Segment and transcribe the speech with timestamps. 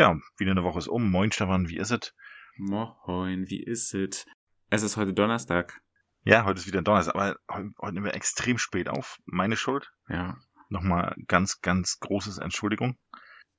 [0.00, 1.10] Ja, wieder eine Woche ist um.
[1.10, 2.14] Moin Stefan, wie ist es?
[2.56, 4.24] Moin, wie ist es?
[4.70, 5.82] Es ist heute Donnerstag.
[6.24, 9.18] Ja, heute ist wieder Donnerstag, aber heute nehmen wir extrem spät auf.
[9.26, 9.92] Meine Schuld.
[10.08, 10.38] Ja.
[10.70, 12.96] Nochmal ganz, ganz großes Entschuldigung.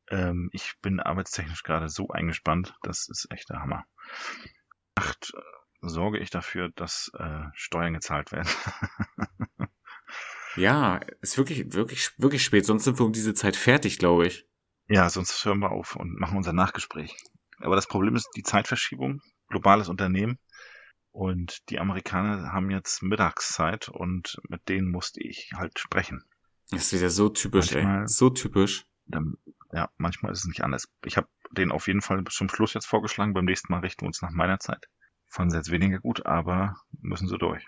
[0.09, 3.85] Ähm, ich bin arbeitstechnisch gerade so eingespannt, das ist echt der Hammer.
[4.95, 5.41] Acht äh,
[5.87, 8.49] sorge ich dafür, dass äh, Steuern gezahlt werden.
[10.55, 12.65] ja, ist wirklich, wirklich, wirklich spät.
[12.65, 14.47] Sonst sind wir um diese Zeit fertig, glaube ich.
[14.91, 17.15] Ja, sonst hören wir auf und machen unser Nachgespräch.
[17.59, 20.37] Aber das Problem ist die Zeitverschiebung, globales Unternehmen.
[21.13, 26.25] Und die Amerikaner haben jetzt Mittagszeit und mit denen musste ich halt sprechen.
[26.71, 28.07] Das ist wieder so typisch, manchmal, ey.
[28.09, 28.85] So typisch.
[29.05, 29.37] Dann,
[29.71, 30.89] ja, manchmal ist es nicht anders.
[31.05, 33.33] Ich habe den auf jeden Fall bis zum Schluss jetzt vorgeschlagen.
[33.33, 34.89] Beim nächsten Mal richten wir uns nach meiner Zeit.
[35.29, 37.65] Fanden sie jetzt weniger gut, aber müssen sie durch.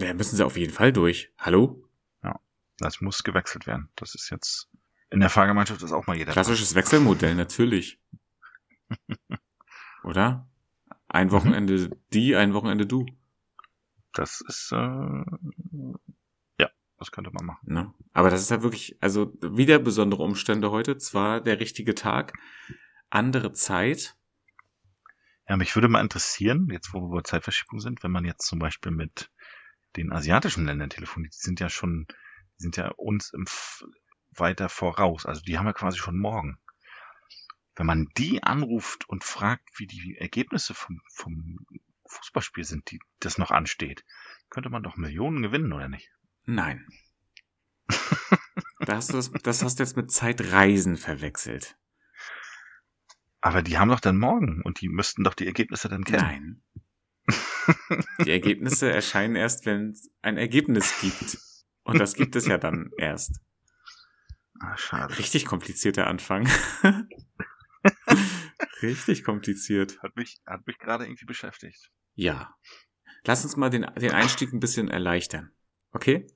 [0.00, 1.32] Ja, müssen sie auf jeden Fall durch.
[1.38, 1.82] Hallo?
[2.22, 2.38] Ja,
[2.76, 3.88] das muss gewechselt werden.
[3.96, 4.68] Das ist jetzt
[5.10, 6.32] in der Fahrgemeinschaft ist auch mal jeder.
[6.32, 8.00] Klassisches Wechselmodell, natürlich.
[10.04, 10.48] Oder?
[11.08, 11.94] Ein Wochenende mhm.
[12.12, 13.06] die, ein Wochenende du.
[14.12, 14.76] Das ist, äh,
[16.58, 17.72] ja, das könnte man machen.
[17.72, 17.94] Ne?
[18.12, 20.98] Aber das ist ja wirklich, also wieder besondere Umstände heute.
[20.98, 22.34] Zwar der richtige Tag,
[23.10, 24.16] andere Zeit.
[25.48, 28.58] Ja, mich würde mal interessieren, jetzt wo wir bei Zeitverschiebung sind, wenn man jetzt zum
[28.58, 29.30] Beispiel mit
[29.96, 32.06] den asiatischen Ländern telefoniert, die sind ja schon,
[32.58, 33.46] die sind ja uns im,
[34.30, 35.26] weiter voraus.
[35.26, 36.58] Also die haben wir quasi schon morgen.
[37.76, 41.58] Wenn man die anruft und fragt, wie die Ergebnisse vom, vom
[42.06, 44.04] Fußballspiel sind, die das noch ansteht,
[44.50, 46.10] könnte man doch Millionen gewinnen, oder nicht?
[46.44, 46.86] Nein.
[48.80, 51.76] da hast du das, das hast du jetzt mit Zeitreisen verwechselt.
[53.40, 56.20] Aber die haben doch dann morgen und die müssten doch die Ergebnisse dann kennen.
[56.20, 56.62] Nein.
[58.24, 61.38] Die Ergebnisse erscheinen erst, wenn es ein Ergebnis gibt.
[61.84, 63.40] Und das gibt es ja dann erst.
[64.60, 65.16] Ah, schade.
[65.18, 66.48] Richtig komplizierter Anfang.
[68.82, 70.00] Richtig kompliziert.
[70.02, 71.90] Hat mich, hat mich gerade irgendwie beschäftigt.
[72.14, 72.54] Ja.
[73.24, 75.50] Lass uns mal den, den Einstieg ein bisschen erleichtern.
[75.92, 76.26] Okay?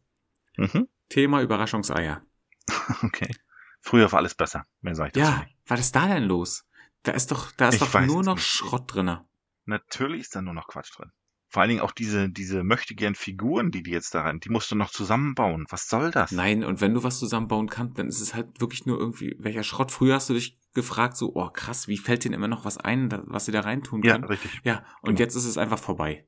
[0.57, 0.89] Mhm.
[1.09, 2.23] Thema Überraschungseier.
[3.03, 3.35] Okay.
[3.81, 4.65] Früher war alles besser.
[4.81, 5.57] Mehr sag ich Ja, nicht.
[5.67, 6.65] was ist da denn los?
[7.03, 8.47] Da ist doch, da ist ich doch nur noch nicht.
[8.47, 9.27] Schrott drinne.
[9.65, 11.11] Natürlich ist da nur noch Quatsch drin.
[11.53, 14.49] Vor allen Dingen auch diese, diese möchte gern Figuren, die die jetzt da rein, die
[14.49, 15.67] musst du noch zusammenbauen.
[15.69, 16.33] Was soll das?
[16.33, 19.63] Nein, und wenn du was zusammenbauen kannst, dann ist es halt wirklich nur irgendwie, welcher
[19.63, 19.93] Schrott.
[19.93, 23.13] Früher hast du dich gefragt, so, oh krass, wie fällt denen immer noch was ein,
[23.27, 24.23] was sie da reintun können?
[24.23, 24.61] Ja, richtig.
[24.65, 25.19] Ja, und genau.
[25.19, 26.27] jetzt ist es einfach vorbei.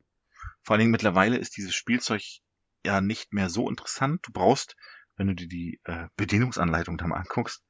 [0.62, 2.22] Vor allen Dingen mittlerweile ist dieses Spielzeug
[2.84, 4.20] ja nicht mehr so interessant.
[4.26, 4.76] Du brauchst,
[5.16, 7.64] wenn du dir die äh, Bedienungsanleitung da mal anguckst,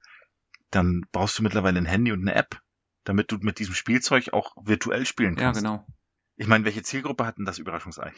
[0.71, 2.61] dann brauchst du mittlerweile ein Handy und eine App,
[3.05, 5.63] damit du mit diesem Spielzeug auch virtuell spielen kannst.
[5.63, 5.87] Ja, genau.
[6.37, 8.13] Ich meine, welche Zielgruppe hatten das Überraschungsei?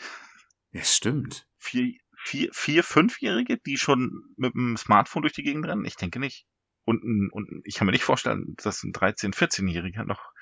[0.73, 1.47] Ja, stimmt.
[1.59, 5.85] Vier, vier, vier Fünfjährige, die schon mit dem Smartphone durch die Gegend rennen?
[5.85, 6.47] Ich denke nicht.
[6.85, 10.33] Und, und ich kann mir nicht vorstellen, dass ein 13-, 14-Jähriger noch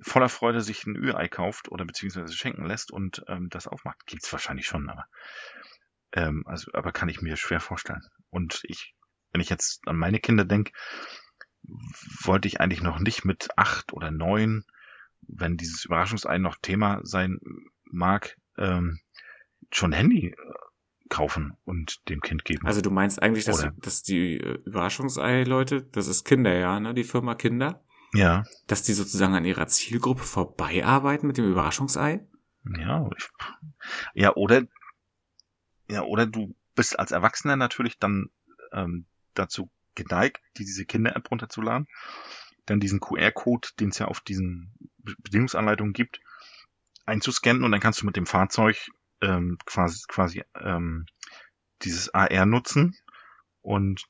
[0.00, 4.06] voller Freude sich ein Ü-Ei kauft oder beziehungsweise schenken lässt und ähm, das aufmacht.
[4.06, 5.06] Gibt's wahrscheinlich schon, aber
[6.12, 8.06] ähm, also, aber kann ich mir schwer vorstellen.
[8.30, 8.94] Und ich,
[9.32, 10.72] wenn ich jetzt an meine Kinder denke,
[11.62, 14.64] wollte ich eigentlich noch nicht mit acht oder neun
[15.22, 17.38] wenn dieses Überraschungsei noch Thema sein
[17.84, 19.00] mag, ähm,
[19.70, 20.36] schon Handy äh,
[21.08, 22.66] kaufen und dem Kind geben.
[22.66, 26.94] Also du meinst eigentlich, dass, du, dass die äh, Überraschungsei-Leute, das ist Kinder, ja, ne,
[26.94, 27.82] die Firma Kinder?
[28.12, 28.44] Ja.
[28.66, 32.26] Dass die sozusagen an ihrer Zielgruppe vorbeiarbeiten mit dem Überraschungsei?
[32.78, 33.28] Ja, ich,
[34.14, 34.62] ja, oder,
[35.88, 38.30] ja, oder du bist als Erwachsener natürlich dann
[38.72, 41.86] ähm, dazu geneigt, diese Kinder-App runterzuladen,
[42.66, 46.20] dann diesen QR-Code, den es ja auf diesen Bedienungsanleitungen gibt,
[47.06, 48.90] einzuscannen und dann kannst du mit dem Fahrzeug
[49.22, 51.06] ähm, quasi, quasi ähm,
[51.82, 52.96] dieses AR nutzen
[53.62, 54.04] und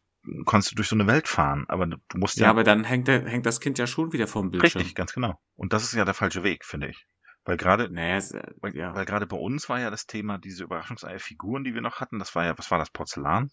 [0.47, 1.67] kannst du durch so eine Welt fahren.
[1.69, 2.45] Aber du musst ja.
[2.45, 4.81] Ja, aber dann hängt, der, hängt das Kind ja schon wieder vom Bildschirm.
[4.81, 5.41] Richtig, ganz genau.
[5.55, 7.07] Und das ist ja der falsche Weg, finde ich.
[7.45, 8.95] Weil gerade, naja, es, äh, weil, ja.
[8.95, 12.19] weil gerade bei uns war ja das Thema diese Überraschungseier-Figuren, die wir noch hatten.
[12.19, 13.51] Das war ja, was war das Porzellan?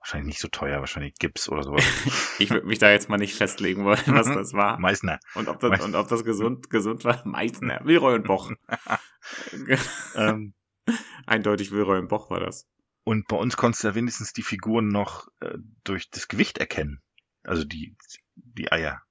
[0.00, 1.84] Wahrscheinlich nicht so teuer, wahrscheinlich Gips oder sowas.
[2.38, 4.78] ich würde mich da jetzt mal nicht festlegen wollen, was das war.
[4.78, 5.18] Meißner.
[5.34, 5.84] Und ob das, Meißner.
[5.86, 7.20] und ob das gesund, gesund war.
[7.26, 7.80] Meißner.
[7.84, 8.50] Wilroy und Boch.
[10.14, 10.54] ähm,
[11.26, 12.68] Eindeutig Wilroy und Boch war das.
[13.04, 17.02] Und bei uns konntest du ja wenigstens die Figuren noch äh, durch das Gewicht erkennen.
[17.42, 17.96] Also die,
[18.34, 19.02] die Eier.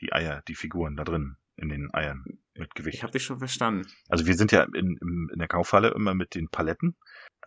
[0.00, 2.22] Die Eier, die Figuren da drin in den Eiern
[2.54, 2.96] mit Gewicht.
[2.96, 3.88] Ich habe dich schon verstanden.
[4.08, 6.96] Also wir sind ja in, in, in der Kaufhalle immer mit den Paletten,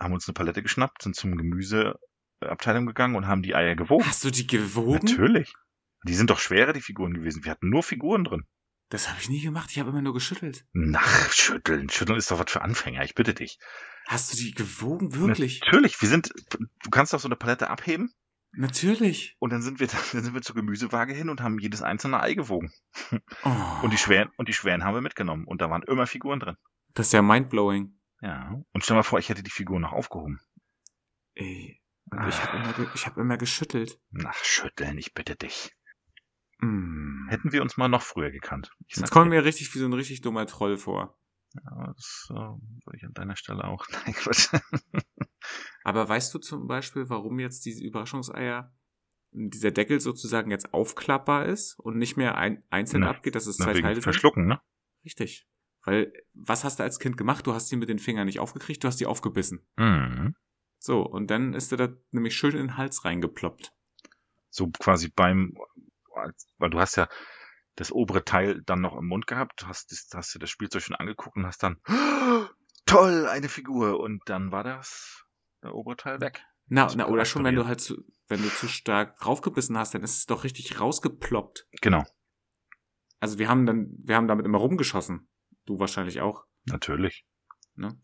[0.00, 1.94] haben uns eine Palette geschnappt, sind zum Gemüse
[2.40, 4.06] Abteilung gegangen und haben die Eier gewogen.
[4.06, 5.04] Hast du die gewogen?
[5.06, 5.54] Natürlich.
[6.06, 7.44] Die sind doch schwerer, die Figuren gewesen.
[7.44, 8.44] Wir hatten nur Figuren drin.
[8.88, 9.68] Das habe ich nie gemacht.
[9.70, 10.64] Ich habe immer nur geschüttelt.
[10.72, 11.90] Nach schütteln.
[11.90, 13.04] Schütteln ist doch was für Anfänger.
[13.04, 13.58] Ich bitte dich.
[14.08, 15.14] Hast du die gewogen?
[15.14, 15.60] Wirklich?
[15.60, 16.00] Natürlich.
[16.00, 16.32] Wir sind,
[16.82, 18.12] du kannst doch so eine Palette abheben
[18.52, 19.36] Natürlich.
[19.38, 22.34] und dann sind wir, dann sind wir zur Gemüsewaage hin und haben jedes einzelne Ei
[22.34, 22.72] gewogen.
[23.44, 23.50] Oh,
[23.82, 25.44] Und die schweren, und die schweren haben wir mitgenommen.
[25.44, 26.56] Und da waren immer Figuren drin.
[26.94, 27.96] das ist ja mindblowing.
[28.22, 28.60] Ja.
[28.72, 30.40] Und stell mal vor, ich hätte die Figuren noch aufgehoben.
[31.34, 31.79] Ey.
[32.10, 34.00] Und ich habe immer, ich hab immer geschüttelt.
[34.10, 35.72] Nach schütteln, ich bitte dich.
[36.58, 37.28] Mm.
[37.28, 38.72] Hätten wir uns mal noch früher gekannt.
[38.86, 41.16] Ich Jetzt dir, mir richtig wie so ein richtig dummer Troll vor.
[41.54, 43.86] ja, das äh, würde ich an deiner Stelle auch.
[44.04, 44.48] Nein, Quatsch.
[45.84, 48.74] Aber weißt du zum Beispiel, warum jetzt diese Überraschungseier,
[49.30, 53.56] dieser Deckel sozusagen jetzt aufklappbar ist und nicht mehr ein, einzeln Na, abgeht, dass es
[53.56, 54.02] zwei Teile sind?
[54.02, 54.60] Verschlucken, ne?
[55.04, 55.46] Richtig.
[55.84, 57.46] Weil, was hast du als Kind gemacht?
[57.46, 59.66] Du hast die mit den Fingern nicht aufgekriegt, du hast die aufgebissen.
[59.76, 60.34] Mhm.
[60.82, 63.72] So, und dann ist dir da nämlich schön in den Hals reingeploppt.
[64.48, 65.54] So quasi beim,
[66.58, 67.06] weil du hast ja
[67.76, 70.96] das obere Teil dann noch im Mund gehabt, hast, das- hast dir das Spielzeug schon
[70.96, 71.76] angeguckt und hast dann,
[72.86, 74.00] toll, eine Figur.
[74.00, 75.24] Und dann war das,
[75.62, 76.42] der obere Teil weg.
[76.66, 80.02] Na, na oder schon, wenn du halt zu, wenn du zu stark draufgebissen hast, dann
[80.02, 81.66] ist es doch richtig rausgeploppt.
[81.82, 82.04] Genau,
[83.18, 85.28] Also wir haben dann, wir haben damit immer rumgeschossen.
[85.66, 86.44] Du wahrscheinlich auch.
[86.64, 87.26] natürlich.
[87.74, 88.00] Ne?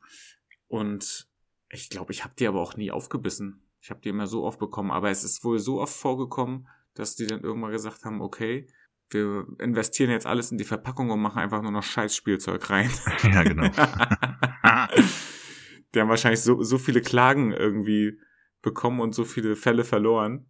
[0.68, 1.28] Und
[1.68, 3.62] ich glaube, ich habe die aber auch nie aufgebissen.
[3.80, 7.16] Ich habe die immer so oft bekommen, aber es ist wohl so oft vorgekommen, dass
[7.16, 8.66] die dann irgendwann gesagt haben, okay,
[9.10, 12.90] wir investieren jetzt alles in die Verpackung und machen einfach nur noch Scheißspielzeug rein.
[13.22, 13.68] ja, genau.
[15.94, 18.18] die haben wahrscheinlich so, so viele Klagen irgendwie
[18.62, 20.46] bekommen und so viele Fälle verloren.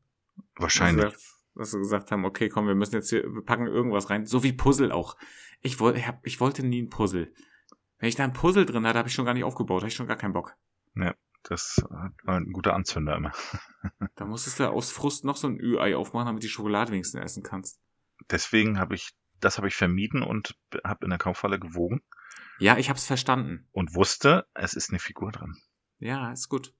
[0.56, 1.14] Wahrscheinlich.
[1.54, 4.26] Dass sie, gesagt haben, okay, komm, wir müssen jetzt hier, wir packen irgendwas rein.
[4.26, 5.16] So wie Puzzle auch.
[5.60, 7.32] Ich, wollte, ich, hab, ich wollte nie ein Puzzle.
[7.98, 9.94] Wenn ich da ein Puzzle drin hatte, habe ich schon gar nicht aufgebaut, habe ich
[9.94, 10.56] schon gar keinen Bock.
[11.48, 13.32] Das war ein guter Anzünder immer.
[14.16, 17.22] Da musstest du aus Frust noch so ein Ü-Ei aufmachen, damit du die Schokolade wenigstens
[17.22, 17.80] essen kannst.
[18.30, 19.10] Deswegen habe ich,
[19.40, 22.02] das habe ich vermieden und habe in der Kaufhalle gewogen
[22.58, 23.68] Ja, ich hab's verstanden.
[23.70, 25.54] und wusste, es ist eine Figur dran.
[25.98, 26.74] Ja, ist gut.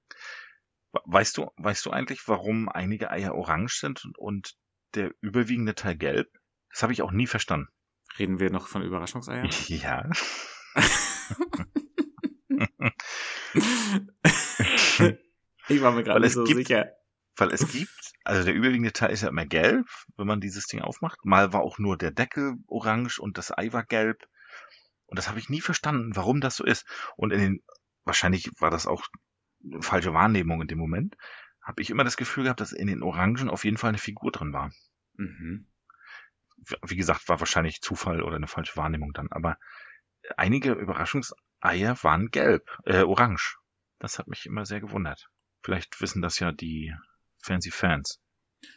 [0.91, 4.57] We- Weißt du, weißt du eigentlich, warum einige Eier orange sind und
[4.95, 6.27] der überwiegende Teil gelb?
[6.71, 7.69] Das habe ich auch nie verstanden.
[8.19, 9.49] Reden wir noch von Überraschungseiern?
[9.67, 10.09] Ja.
[15.69, 16.91] ich war mir gerade es so gibt- sicher.
[17.39, 20.81] Weil es gibt, also der überwiegende Teil ist ja immer gelb, wenn man dieses Ding
[20.81, 21.23] aufmacht.
[21.23, 24.27] Mal war auch nur der Deckel orange und das Ei war gelb.
[25.05, 26.87] Und das habe ich nie verstanden, warum das so ist.
[27.15, 27.63] Und in den,
[28.05, 29.03] wahrscheinlich war das auch
[29.63, 31.15] eine falsche Wahrnehmung in dem Moment,
[31.61, 34.31] habe ich immer das Gefühl gehabt, dass in den Orangen auf jeden Fall eine Figur
[34.31, 34.71] drin war.
[35.13, 35.67] Mhm.
[36.87, 39.27] Wie gesagt, war wahrscheinlich Zufall oder eine falsche Wahrnehmung dann.
[39.31, 39.57] Aber
[40.37, 40.75] einige
[41.61, 43.57] Überraschungseier waren gelb, äh, orange.
[43.99, 45.27] Das hat mich immer sehr gewundert.
[45.63, 46.93] Vielleicht wissen das ja die
[47.41, 48.19] fancy Fans.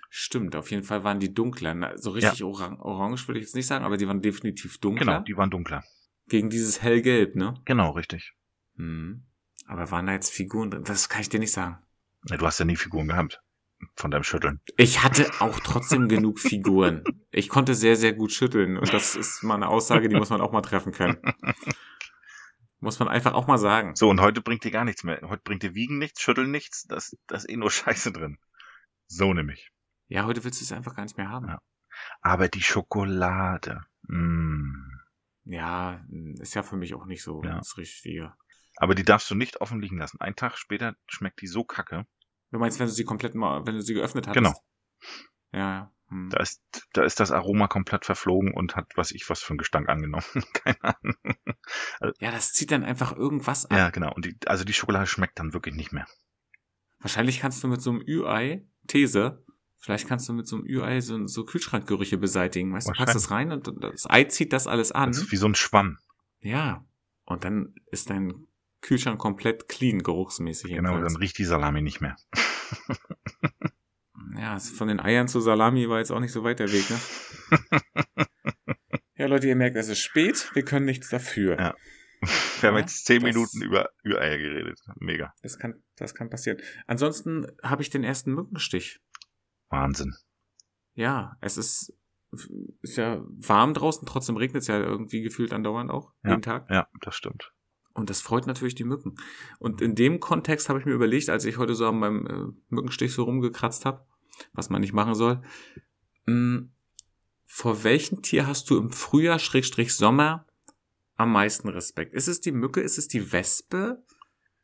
[0.09, 1.97] Stimmt, auf jeden Fall waren die dunkler.
[1.97, 5.05] So richtig orang orange würde ich jetzt nicht sagen, aber die waren definitiv dunkler.
[5.05, 5.85] Genau, die waren dunkler.
[6.27, 7.55] Gegen dieses hellgelb, ne?
[7.65, 8.35] Genau, richtig.
[8.75, 9.27] Mhm.
[9.67, 10.85] Aber waren da jetzt Figuren drin?
[10.85, 11.79] Das kann ich dir nicht sagen.
[12.29, 13.41] Ja, du hast ja nie Figuren gehabt.
[13.95, 14.61] Von deinem Schütteln.
[14.77, 17.03] Ich hatte auch trotzdem genug Figuren.
[17.31, 18.77] Ich konnte sehr, sehr gut schütteln.
[18.77, 21.17] Und das ist mal eine Aussage, die muss man auch mal treffen können.
[22.81, 23.95] Muss man einfach auch mal sagen.
[23.95, 25.21] So, und heute bringt dir gar nichts mehr.
[25.23, 26.85] Heute bringt dir Wiegen nichts, Schütteln nichts.
[26.85, 28.39] Das, das ist eh nur Scheiße drin.
[29.07, 29.71] So nämlich.
[30.09, 31.49] Ja, heute willst du es einfach gar nicht mehr haben.
[31.49, 31.61] Ja.
[32.21, 33.85] Aber die Schokolade.
[34.09, 34.73] Mm.
[35.45, 36.05] Ja,
[36.39, 37.59] ist ja für mich auch nicht so Ja.
[37.59, 38.35] das Richtige.
[38.77, 40.21] Aber die darfst du nicht offen liegen lassen.
[40.21, 42.07] Einen Tag später schmeckt die so kacke.
[42.51, 44.35] Du meinst, wenn du sie komplett mal, wenn du sie geöffnet hast?
[44.35, 44.55] Genau.
[45.53, 45.93] Ja, ja.
[46.11, 46.29] Hm.
[46.31, 46.63] Da ist,
[46.93, 50.25] da ist das Aroma komplett verflogen und hat, was ich, was für einen Gestank angenommen.
[50.53, 51.17] Keine Ahnung.
[52.19, 53.77] Ja, das zieht dann einfach irgendwas an.
[53.77, 54.13] Ja, genau.
[54.13, 56.07] Und die, also die Schokolade schmeckt dann wirklich nicht mehr.
[56.99, 59.45] Wahrscheinlich kannst du mit so einem Ü-Ei, These,
[59.79, 62.73] vielleicht kannst du mit so einem Ü-Ei so, so Kühlschrankgerüche beseitigen.
[62.73, 65.13] Weißt du, du packst es rein und das Ei zieht das alles an.
[65.13, 65.99] Das ist wie so ein Schwamm.
[66.41, 66.85] Ja.
[67.25, 68.49] Und dann ist dein
[68.81, 70.71] Kühlschrank komplett clean, geruchsmäßig.
[70.71, 71.13] Genau, jedenfalls.
[71.13, 72.17] dann riecht die Salami nicht mehr.
[74.39, 78.27] Ja, von den Eiern zur Salami war jetzt auch nicht so weit der Weg, ne?
[79.17, 81.59] ja, Leute, ihr merkt, es ist spät, wir können nichts dafür.
[81.59, 81.75] Ja.
[82.61, 84.79] Wir haben Ja, jetzt zehn Minuten über Ü-Eier geredet.
[84.97, 85.33] Mega.
[85.43, 86.59] Das kann, das kann passieren.
[86.87, 89.01] Ansonsten habe ich den ersten Mückenstich.
[89.71, 90.15] Wahnsinn.
[90.95, 91.95] Ja, es ist,
[92.83, 96.31] ist ja warm draußen, trotzdem regnet es ja irgendwie gefühlt andauernd auch, Ja.
[96.31, 96.69] jeden Tag.
[96.71, 97.53] Ja, das stimmt.
[97.95, 99.15] Und das freut natürlich die Mücken.
[99.59, 102.53] Und in dem Kontext habe ich mir überlegt, als ich heute so an meinem äh,
[102.69, 104.07] Mückenstich so rumgekratzt habe,
[104.53, 105.43] was man nicht machen soll,
[106.27, 106.69] mh,
[107.47, 110.47] vor welchem Tier hast du im Frühjahr, Schrägstrich Sommer,
[111.17, 112.15] am meisten Respekt?
[112.15, 112.81] Ist es die Mücke?
[112.81, 114.03] Ist es die Wespe?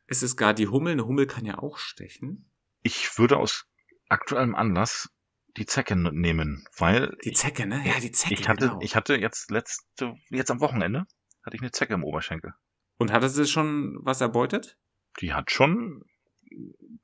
[0.07, 0.93] Ist es gar die Hummel?
[0.93, 2.49] Eine Hummel kann ja auch stechen.
[2.81, 3.67] Ich würde aus
[4.09, 5.09] aktuellem Anlass
[5.57, 7.83] die Zecke nehmen, weil Die Zecke, ne?
[7.85, 8.35] Ja, die Zecke.
[8.35, 8.79] ich hatte, genau.
[8.81, 11.05] ich hatte jetzt letzte, jetzt am Wochenende
[11.43, 12.53] hatte ich eine Zecke im Oberschenkel.
[12.97, 14.77] Und hatte sie schon was erbeutet?
[15.19, 16.03] Die hat schon,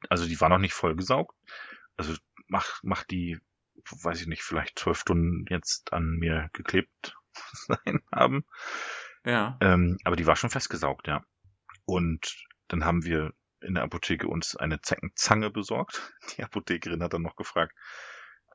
[0.09, 1.35] also die war noch nicht vollgesaugt.
[1.97, 2.15] Also
[2.47, 3.39] mach, mach die,
[4.03, 7.15] weiß ich nicht, vielleicht zwölf Stunden jetzt an mir geklebt
[7.67, 8.45] sein haben.
[9.25, 9.57] Ja.
[9.61, 11.23] Ähm, aber die war schon festgesaugt, ja.
[11.85, 12.35] Und
[12.67, 16.13] dann haben wir in der Apotheke uns eine Zeckenzange besorgt.
[16.37, 17.73] Die Apothekerin hat dann noch gefragt,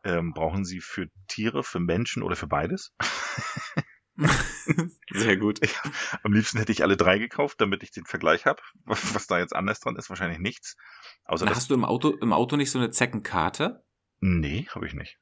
[0.05, 2.95] ähm, brauchen Sie für Tiere, für Menschen oder für beides?
[5.13, 5.61] Sehr gut.
[6.23, 8.61] Am liebsten hätte ich alle drei gekauft, damit ich den Vergleich habe.
[8.85, 10.77] Was, da jetzt anders dran ist, wahrscheinlich nichts.
[11.25, 13.85] Außer Na, hast du im Auto, im Auto nicht so eine Zeckenkarte?
[14.21, 15.19] Nee, habe ich nicht.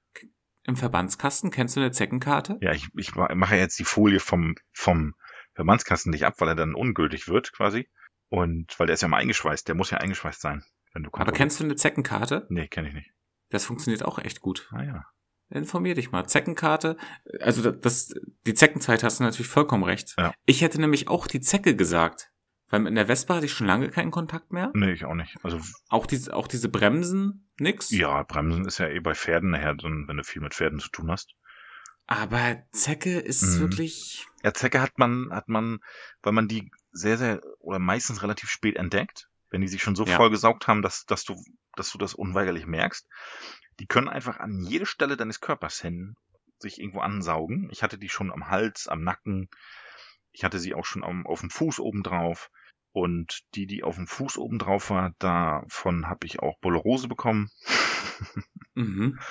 [0.65, 2.59] Im Verbandskasten kennst du eine Zeckenkarte?
[2.61, 5.15] Ja, ich, ich ma- mache jetzt die Folie vom, vom
[5.55, 7.89] Verbandskasten nicht ab, weil er dann ungültig wird, quasi.
[8.29, 11.31] Und weil der ist ja mal eingeschweißt, der muss ja eingeschweißt sein, wenn du Aber
[11.33, 12.47] kennst du eine Zeckenkarte?
[12.49, 13.13] Nee, kenne ich nicht.
[13.51, 14.69] Das funktioniert auch echt gut.
[14.73, 15.05] Ah ja.
[15.51, 16.27] Informier dich mal.
[16.27, 16.97] Zeckenkarte,
[17.41, 18.13] also da- das,
[18.47, 20.15] die Zeckenzeit hast du natürlich vollkommen recht.
[20.19, 20.33] Ja.
[20.45, 22.31] Ich hätte nämlich auch die Zecke gesagt.
[22.69, 24.73] Weil in der Vespa hatte ich schon lange keinen Kontakt mehr.
[24.75, 25.37] Nee, ich auch nicht.
[25.45, 27.91] Also Auch diese, auch diese Bremsen, nix.
[27.93, 31.09] Ja, Bremsen ist ja eh bei Pferden nachher, wenn du viel mit Pferden zu tun
[31.13, 31.35] hast.
[32.09, 33.61] Aber Zecke ist Mhm.
[33.61, 35.79] wirklich, Ja, Zecke hat man, hat man,
[36.23, 40.05] weil man die sehr, sehr oder meistens relativ spät entdeckt, wenn die sich schon so
[40.05, 40.17] Ja.
[40.17, 41.35] voll gesaugt haben, dass, dass du,
[41.75, 43.09] dass du das unweigerlich merkst.
[43.79, 46.17] Die können einfach an jede Stelle deines Körpers hin
[46.59, 47.69] sich irgendwo ansaugen.
[47.71, 49.49] Ich hatte die schon am Hals, am Nacken.
[50.33, 52.51] Ich hatte sie auch schon am, auf dem Fuß oben drauf.
[52.93, 57.51] Und die, die auf dem Fuß oben drauf war, davon habe ich auch Bollerose bekommen.
[58.75, 59.19] mhm.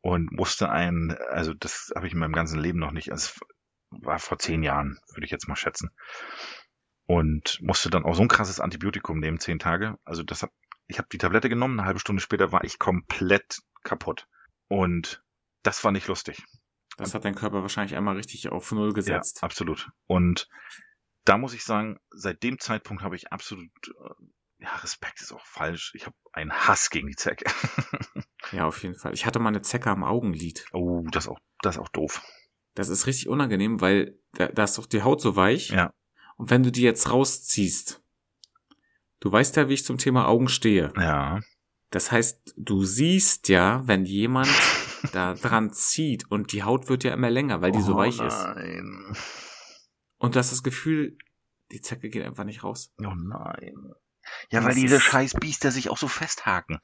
[0.00, 4.02] und musste ein, also das habe ich in meinem ganzen Leben noch nicht, also es
[4.02, 5.90] war vor zehn Jahren, würde ich jetzt mal schätzen.
[7.10, 9.98] Und musste dann auch so ein krasses Antibiotikum nehmen, zehn Tage.
[10.04, 10.52] Also das hab,
[10.86, 14.28] ich habe die Tablette genommen, eine halbe Stunde später war ich komplett kaputt.
[14.68, 15.20] Und
[15.64, 16.44] das war nicht lustig.
[16.98, 19.38] das hat dein Körper wahrscheinlich einmal richtig auf Null gesetzt.
[19.38, 19.90] Ja, absolut.
[20.06, 20.48] Und
[21.24, 25.44] da muss ich sagen, seit dem Zeitpunkt habe ich absolut, äh, ja, Respekt ist auch
[25.44, 25.90] falsch.
[25.96, 27.44] Ich habe einen Hass gegen die Zecke.
[28.52, 29.12] Ja, auf jeden Fall.
[29.14, 30.64] Ich hatte mal eine Zecke am Augenlid.
[30.72, 32.20] oh, das ist auch, das ist auch doof.
[32.74, 35.68] Das ist richtig unangenehm, weil da, da ist doch die Haut so weich.
[35.68, 35.92] Ja.
[36.40, 38.00] Und wenn du die jetzt rausziehst,
[39.20, 40.90] du weißt ja, wie ich zum Thema Augen stehe.
[40.96, 41.40] Ja.
[41.90, 44.48] Das heißt, du siehst ja, wenn jemand
[45.12, 48.18] da dran zieht und die Haut wird ja immer länger, weil die so Oh weich
[48.18, 48.42] ist.
[48.42, 49.14] nein.
[50.16, 51.18] Und du hast das Gefühl,
[51.72, 52.90] die Zecke geht einfach nicht raus.
[52.98, 53.92] Oh nein.
[54.50, 56.80] Ja, weil diese scheiß Biester sich auch so festhaken.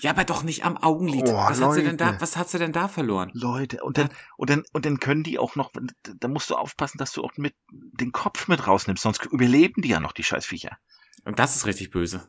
[0.00, 1.24] Ja, aber doch nicht am Augenlid.
[1.26, 3.30] Oh, was, hat sie denn da, was hat sie denn da verloren?
[3.32, 5.72] Leute, und dann, und dann, und dann können die auch noch,
[6.02, 9.88] da musst du aufpassen, dass du auch mit den Kopf mit rausnimmst, sonst überleben die
[9.88, 10.76] ja noch, die scheiß Viecher.
[11.24, 12.28] Und das ist richtig böse.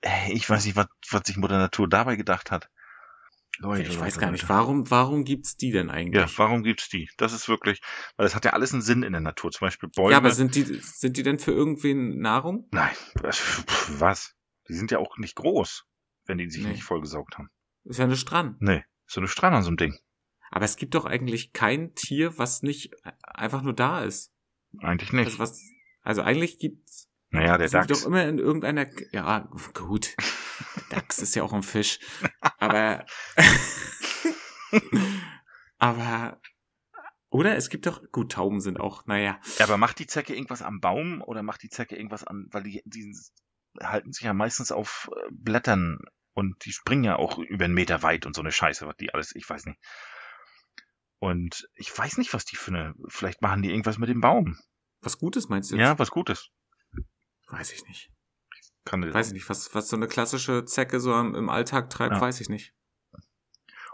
[0.00, 2.68] Ey, ich weiß nicht, was, was sich Mutter Natur dabei gedacht hat.
[3.58, 4.52] Leute, ich weiß Leute, gar nicht, Leute.
[4.54, 6.38] warum, warum gibt's die denn Ja, eigentlich?
[6.38, 7.08] warum gibt's die?
[7.16, 7.80] Das ist wirklich,
[8.16, 9.50] weil es hat ja alles einen Sinn in der Natur.
[9.52, 10.10] Zum Beispiel Bäume.
[10.12, 12.68] Ja, aber sind die, sind die denn für irgendwen Nahrung?
[12.72, 12.94] Nein,
[13.98, 14.34] was?
[14.68, 15.84] Die sind ja auch nicht groß,
[16.24, 16.70] wenn die sich Nee.
[16.70, 17.48] nicht vollgesaugt haben.
[17.84, 18.56] Ist ja nicht dran.
[18.60, 19.98] Nee, so eine Strand an so einem Ding.
[20.50, 22.90] Aber es gibt doch eigentlich kein Tier, was nicht
[23.22, 24.32] einfach nur da ist.
[24.80, 25.26] Eigentlich nicht.
[25.26, 25.60] Also was,
[26.02, 27.88] also eigentlich gibt's, naja, der Dachs.
[27.88, 30.14] doch immer in irgendeiner, ja, gut.
[30.90, 31.98] Der Dachs ist ja auch ein Fisch.
[32.58, 33.04] Aber,
[35.78, 36.40] aber,
[37.30, 37.56] oder?
[37.56, 39.40] Es gibt doch, gut, Tauben sind auch, naja.
[39.58, 42.62] Ja, aber macht die Zecke irgendwas am Baum oder macht die Zecke irgendwas an, weil
[42.62, 43.16] die, die
[43.82, 45.98] halten sich ja meistens auf äh, Blättern
[46.34, 49.12] und die springen ja auch über einen Meter weit und so eine Scheiße, was die
[49.12, 49.78] alles, ich weiß nicht.
[51.18, 54.58] Und ich weiß nicht, was die für eine, vielleicht machen die irgendwas mit dem Baum.
[55.00, 55.76] Was Gutes meinst du?
[55.76, 55.82] jetzt?
[55.82, 56.50] Ja, was Gutes.
[57.46, 58.10] Weiß ich nicht.
[58.84, 59.48] Kann die- Weiß ich nicht.
[59.48, 62.20] Was, was so eine klassische Zecke so im, im Alltag treibt, Ja.
[62.20, 62.74] weiß ich nicht.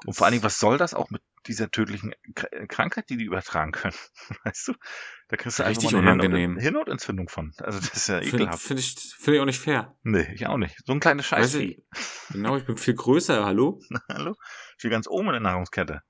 [0.07, 2.15] Und vor allen Dingen, was soll das auch mit dieser tödlichen
[2.69, 3.95] Krankheit, die die übertragen können?
[4.45, 4.75] Weißt du?
[5.29, 7.53] Da kriegst du Richtig einfach mal eine Hirnhautentzündung von.
[7.59, 8.63] Also das ist ja Finde ekelhaft.
[8.63, 9.97] find ich, find ich auch nicht fair.
[10.03, 10.77] Nee, ich auch nicht.
[10.87, 11.85] So ein kleines Weißt Scheißvieh.
[12.29, 13.81] du, genau, ich bin viel größer, hallo?
[14.09, 14.35] Hallo?
[14.79, 16.03] Steht ganz oben in der Nahrungskette.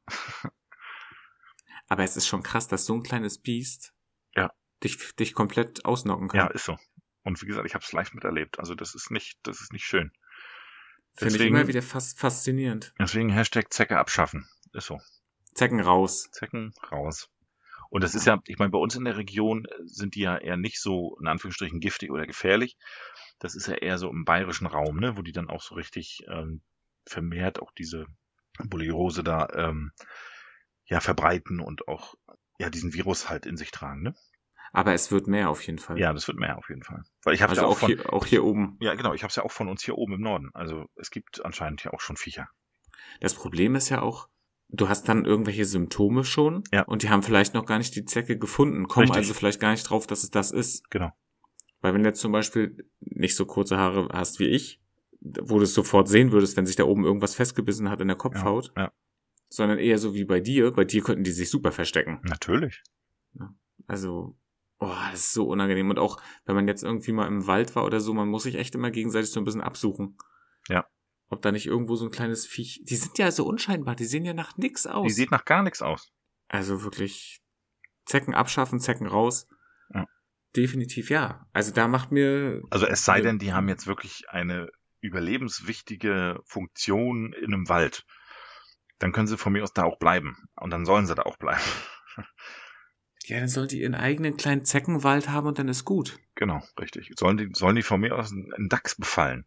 [1.89, 3.93] Aber es ist schon krass, dass so ein kleines Biest
[4.37, 4.53] Ja.
[4.85, 6.39] dich, dich komplett ausnocken kann.
[6.39, 6.79] Ja, ist so.
[7.23, 8.59] Und wie gesagt, ich habe es live miterlebt.
[8.59, 10.13] Also das ist nicht, das ist nicht schön.
[11.17, 12.95] Finde ich immer wieder fast faszinierend.
[12.99, 14.49] Deswegen Hashtag Zecke abschaffen.
[14.73, 15.01] Ist so.
[15.55, 16.31] Zecken raus.
[16.33, 17.29] Zecken raus.
[17.91, 20.57] Und das ist ja, ich meine, bei uns in der Region sind die ja eher
[20.57, 22.79] nicht so, in Anführungsstrichen, giftig oder gefährlich.
[23.41, 26.25] Das ist ja eher so im bayerischen Raum, ne, wo die dann auch so richtig
[26.29, 26.63] ähm,
[27.05, 28.07] vermehrt auch diese
[28.59, 29.93] Bullirose da ähm,
[30.85, 32.15] ja verbreiten und auch
[32.59, 34.15] ja diesen Virus halt in sich tragen, ne?
[34.73, 35.99] Aber es wird mehr auf jeden Fall.
[35.99, 37.03] Ja, das wird mehr auf jeden Fall.
[37.25, 38.77] Weil ich habe also ja auch, auch, von, hier, auch hier oben.
[38.81, 40.51] ja genau, ich habe es ja auch von uns hier oben im Norden.
[40.55, 42.49] Also es gibt anscheinend ja auch schon Viecher.
[43.21, 44.29] Das Problem ist ja auch,
[44.69, 46.83] du hast dann irgendwelche Symptome schon Ja.
[46.83, 49.19] und die haben vielleicht noch gar nicht die Zecke gefunden, kommen Richtig.
[49.19, 50.89] also vielleicht gar nicht drauf, dass es das ist.
[50.91, 51.11] Genau.
[51.81, 54.81] Weil wenn du jetzt zum Beispiel nicht so kurze Haare hast wie ich,
[55.21, 58.17] wo du es sofort sehen würdest, wenn sich da oben irgendwas festgebissen hat in der
[58.17, 58.93] Kopfhaut, Ja, ja.
[59.49, 62.21] sondern eher so wie bei dir, bei dir könnten die sich super verstecken.
[62.23, 62.83] Natürlich.
[63.87, 64.37] Also,
[64.81, 65.91] oh, das ist so unangenehm.
[65.91, 68.57] Und auch, wenn man jetzt irgendwie mal im Wald war oder so, man muss sich
[68.57, 70.17] echt immer gegenseitig so ein bisschen absuchen.
[70.69, 70.87] Ja.
[71.29, 72.83] Ob da nicht irgendwo so ein kleines Viech.
[72.85, 75.07] Die sind ja so unscheinbar, die sehen ja nach nix aus.
[75.07, 76.11] Die sieht nach gar nichts aus.
[76.49, 77.41] also wirklich
[78.07, 79.47] Zecken abschaffen, Zecken raus.
[79.95, 80.07] Ja.
[80.57, 81.47] Definitiv ja.
[81.53, 82.63] Also da macht mir.
[82.71, 84.71] Also es sei denn, die haben jetzt wirklich eine
[85.01, 88.05] überlebenswichtige Funktion in einem Wald.
[88.99, 90.49] Dann können sie von mir aus da auch bleiben.
[90.57, 91.63] Und dann sollen sie da auch bleiben.
[93.31, 96.19] Ja, dann sollen die ihren eigenen kleinen Zeckenwald haben und dann ist gut.
[96.35, 97.13] Genau, richtig.
[97.17, 99.47] Sollen die, sollen die von mir aus einen Dachs befallen?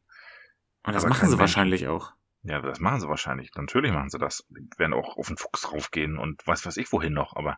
[0.83, 1.39] Und das Aber machen sie Mensch.
[1.39, 2.13] wahrscheinlich auch.
[2.43, 3.51] Ja, das machen sie wahrscheinlich.
[3.55, 4.45] Natürlich machen sie das.
[4.49, 7.35] Die werden auch auf den Fuchs raufgehen und weiß was ich wohin noch.
[7.35, 7.57] Aber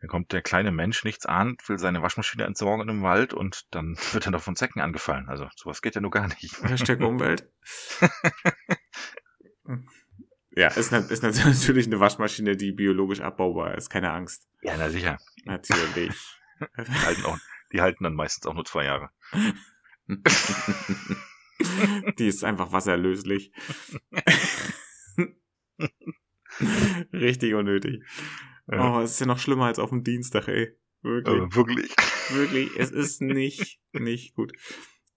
[0.00, 3.96] dann kommt der kleine Mensch, nichts ahnt, will seine Waschmaschine entsorgen im Wald und dann
[4.12, 5.28] wird er doch von Zecken angefallen.
[5.28, 6.62] Also sowas geht ja nur gar nicht.
[6.62, 7.46] Hashtag Umwelt.
[10.50, 13.90] ja, ist, ist natürlich eine Waschmaschine, die biologisch abbaubar ist.
[13.90, 14.48] Keine Angst.
[14.66, 15.18] Ja, na sicher.
[15.44, 16.12] Natürlich.
[16.60, 17.38] Die halten, auch,
[17.72, 19.10] die halten dann meistens auch nur zwei Jahre.
[22.18, 23.52] Die ist einfach wasserlöslich.
[27.12, 28.02] Richtig unnötig.
[28.66, 28.96] Ja.
[28.96, 30.76] Oh, es ist ja noch schlimmer als auf dem Dienstag, ey.
[31.02, 31.42] Wirklich.
[31.42, 31.94] Also wirklich.
[32.30, 32.76] Wirklich.
[32.76, 34.52] Es ist nicht, nicht gut.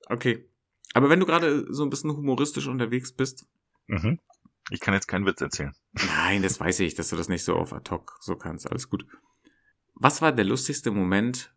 [0.06, 0.48] Okay.
[0.94, 3.48] Aber wenn du gerade so ein bisschen humoristisch unterwegs bist.
[3.88, 4.20] Mhm.
[4.70, 5.74] Ich kann jetzt keinen Witz erzählen.
[5.94, 8.70] Nein, das weiß ich, dass du das nicht so auf ad hoc so kannst.
[8.70, 9.08] Alles gut.
[10.00, 11.54] Was war der lustigste Moment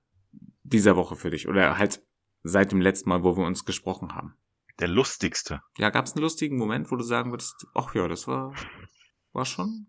[0.62, 1.48] dieser Woche für dich?
[1.48, 2.02] Oder halt
[2.42, 4.35] seit dem letzten Mal, wo wir uns gesprochen haben?
[4.81, 5.62] Der lustigste.
[5.78, 8.55] Ja, gab es einen lustigen Moment, wo du sagen würdest, ach ja, das war,
[9.33, 9.87] war schon.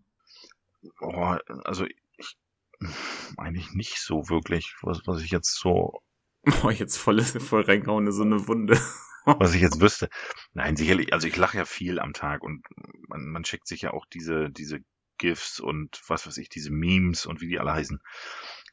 [1.00, 2.36] Oh, also ich
[3.36, 6.02] eigentlich nicht so wirklich, was, was ich jetzt so,
[6.62, 8.78] Oh, jetzt voll, voll reingehauen in so eine Wunde.
[9.24, 10.08] was ich jetzt wüsste.
[10.52, 12.62] Nein, sicherlich, also ich lache ja viel am Tag und
[13.08, 14.80] man, man schickt sich ja auch diese, diese
[15.18, 18.00] GIFs und was weiß ich, diese Memes und wie die alle heißen.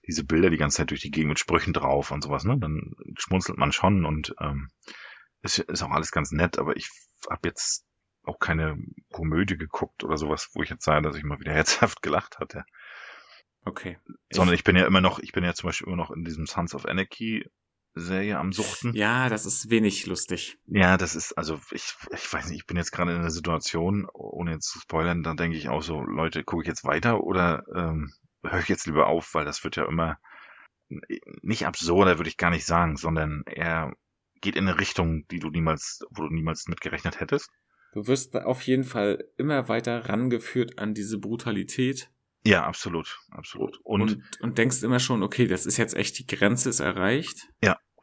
[0.07, 2.57] Diese Bilder die ganze Zeit durch die Gegend mit Sprüchen drauf und sowas, ne?
[2.59, 4.69] Dann schmunzelt man schon und ähm,
[5.41, 6.89] ist, ist auch alles ganz nett, aber ich
[7.29, 7.85] habe jetzt
[8.23, 8.77] auch keine
[9.11, 12.65] Komödie geguckt oder sowas, wo ich jetzt sage, dass ich mal wieder herzhaft gelacht hatte.
[13.63, 13.99] Okay.
[14.31, 16.47] Sondern ich bin ja immer noch, ich bin ja zum Beispiel immer noch in diesem
[16.47, 17.45] Sons of Anarchy
[17.93, 18.93] Serie am Suchten.
[18.95, 20.57] Ja, das ist wenig lustig.
[20.67, 24.07] Ja, das ist, also ich, ich weiß nicht, ich bin jetzt gerade in einer Situation,
[24.13, 27.65] ohne jetzt zu spoilern, da denke ich auch so, Leute, gucke ich jetzt weiter oder
[27.75, 30.17] ähm, höre ich jetzt lieber auf, weil das wird ja immer
[31.41, 33.93] nicht absurder, würde ich gar nicht sagen, sondern er
[34.41, 37.49] geht in eine Richtung, die du niemals, wo du niemals mitgerechnet hättest.
[37.93, 42.09] Du wirst auf jeden Fall immer weiter rangeführt an diese Brutalität
[42.43, 43.77] Ja, absolut, absolut.
[43.83, 47.49] Und, und, und denkst immer schon, okay, das ist jetzt echt, die Grenze ist erreicht.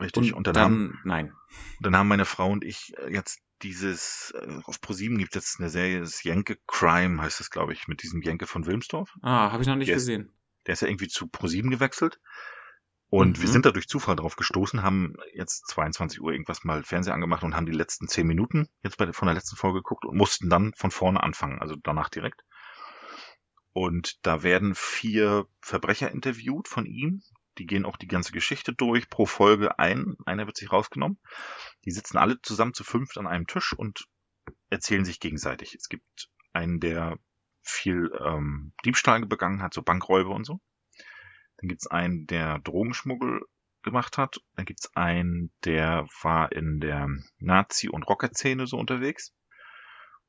[0.01, 1.33] richtig, Und, und dann, dann, haben, nein.
[1.81, 5.61] dann haben meine Frau und ich äh, jetzt dieses, äh, auf ProSieben gibt es jetzt
[5.61, 9.13] eine Serie, das Jenke Crime heißt es, glaube ich, mit diesem Jenke von Wilmsdorf.
[9.23, 9.97] Ah, habe ich noch nicht Yes.
[9.99, 10.33] gesehen.
[10.67, 12.21] Der ist ja irgendwie zu ProSieben gewechselt.
[13.11, 13.43] Und Mhm.
[13.43, 17.43] wir sind da durch Zufall drauf gestoßen, haben jetzt 22 Uhr irgendwas mal Fernseher angemacht
[17.43, 20.15] und haben die letzten 10 Minuten jetzt bei der, von der letzten Folge geguckt und
[20.17, 22.43] mussten dann von vorne anfangen, also danach direkt.
[23.73, 27.23] Und da werden vier Verbrecher interviewt von ihm.
[27.59, 30.17] Die gehen auch die ganze Geschichte durch, pro Folge ein.
[30.27, 31.19] Einer wird sich rausgenommen.
[31.85, 34.07] Die sitzen alle zusammen zu fünft an einem Tisch und
[34.71, 35.75] erzählen sich gegenseitig.
[35.75, 37.19] Es gibt einen, der
[37.63, 40.61] viel ähm, Diebstahl begangen hat, so Bankräube und so.
[41.59, 43.43] Dann gibt's einen, der Drogenschmuggel
[43.83, 44.41] gemacht hat.
[44.55, 49.35] Dann gibt's einen, der war in der Nazi- und Rocker-Szene so unterwegs.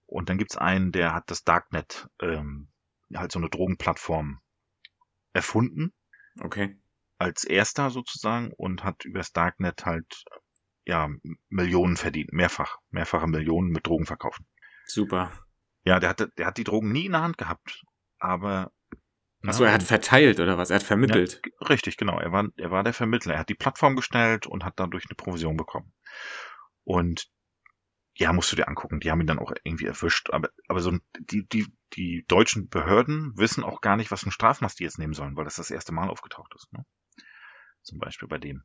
[0.06, 2.70] Und dann gibt's einen, der hat das Darknet, ähm,
[3.16, 4.40] halt so eine Drogenplattform
[5.34, 5.94] erfunden,
[6.42, 6.78] Okay.
[7.18, 10.24] als erster sozusagen, und hat übers Darknet halt,
[10.86, 11.10] ja,
[11.50, 14.42] Millionen verdient, mehrfach, mehrfache Millionen mit Drogen verkauft.
[14.86, 15.32] Super.
[15.84, 17.84] Ja, der hatte, der hat die Drogen nie in der Hand gehabt,
[18.20, 18.72] aber
[19.46, 20.70] Achso, er hat verteilt oder was?
[20.70, 21.42] Er hat vermittelt.
[21.46, 22.20] Ja, richtig, genau.
[22.20, 23.36] Er war, er war der Vermittler.
[23.36, 25.94] Er hat die Plattform gestellt und hat dadurch eine Provision bekommen.
[26.84, 27.30] Und
[28.20, 29.00] ja, musst du dir angucken.
[29.00, 30.30] Die haben ihn dann auch irgendwie erwischt.
[30.32, 34.32] Aber, aber so die, die, die deutschen Behörden wissen auch gar nicht, was für ein
[34.32, 36.72] Strafmaß die jetzt nehmen sollen, weil das das erste Mal aufgetaucht ist.
[36.74, 36.86] Ne?
[37.82, 38.64] Zum Beispiel bei dem.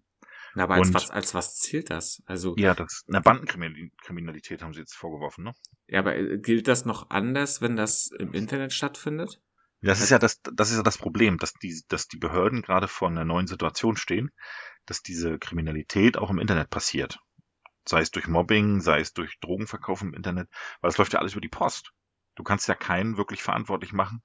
[0.56, 2.22] Na, aber als Und- was, als was zählt das?
[2.26, 5.54] Also, Ja, das eine Bandenkriminalität haben sie jetzt vorgeworfen, ne?
[5.86, 9.40] ja, aber äh, gilt das noch anders, wenn das im Internet stattfindet?
[9.82, 12.88] Das ist ja das, das ist ja das Problem, dass die, dass die Behörden gerade
[12.88, 14.30] vor einer neuen Situation stehen,
[14.86, 17.18] dass diese Kriminalität auch im Internet passiert.
[17.86, 20.48] Sei es durch Mobbing, sei es durch Drogenverkauf im Internet,
[20.80, 21.92] weil es läuft ja alles über die Post.
[22.34, 24.22] Du kannst ja keinen wirklich verantwortlich machen,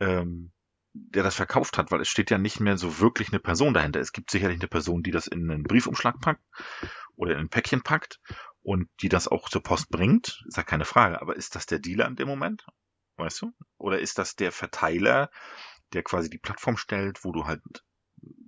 [0.00, 0.52] ähm,
[0.94, 4.00] der das verkauft hat, weil es steht ja nicht mehr so wirklich eine Person dahinter.
[4.00, 6.42] Es gibt sicherlich eine Person, die das in einen Briefumschlag packt
[7.16, 8.20] oder in ein Päckchen packt
[8.62, 11.20] und die das auch zur Post bringt, ist ja keine Frage.
[11.20, 12.64] Aber ist das der Dealer in dem Moment?
[13.16, 13.52] Weißt du?
[13.76, 15.30] Oder ist das der Verteiler,
[15.92, 17.62] der quasi die Plattform stellt, wo du halt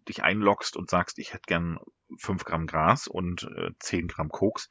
[0.09, 1.79] dich einloggst und sagst, ich hätte gern
[2.19, 4.69] fünf Gramm Gras und äh, 10 Gramm Koks,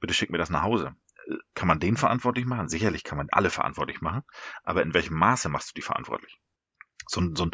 [0.00, 0.94] bitte schick mir das nach Hause.
[1.26, 2.68] Äh, kann man den verantwortlich machen?
[2.68, 4.22] Sicherlich kann man alle verantwortlich machen,
[4.62, 6.38] aber in welchem Maße machst du die verantwortlich?
[7.06, 7.50] So, ein so ein,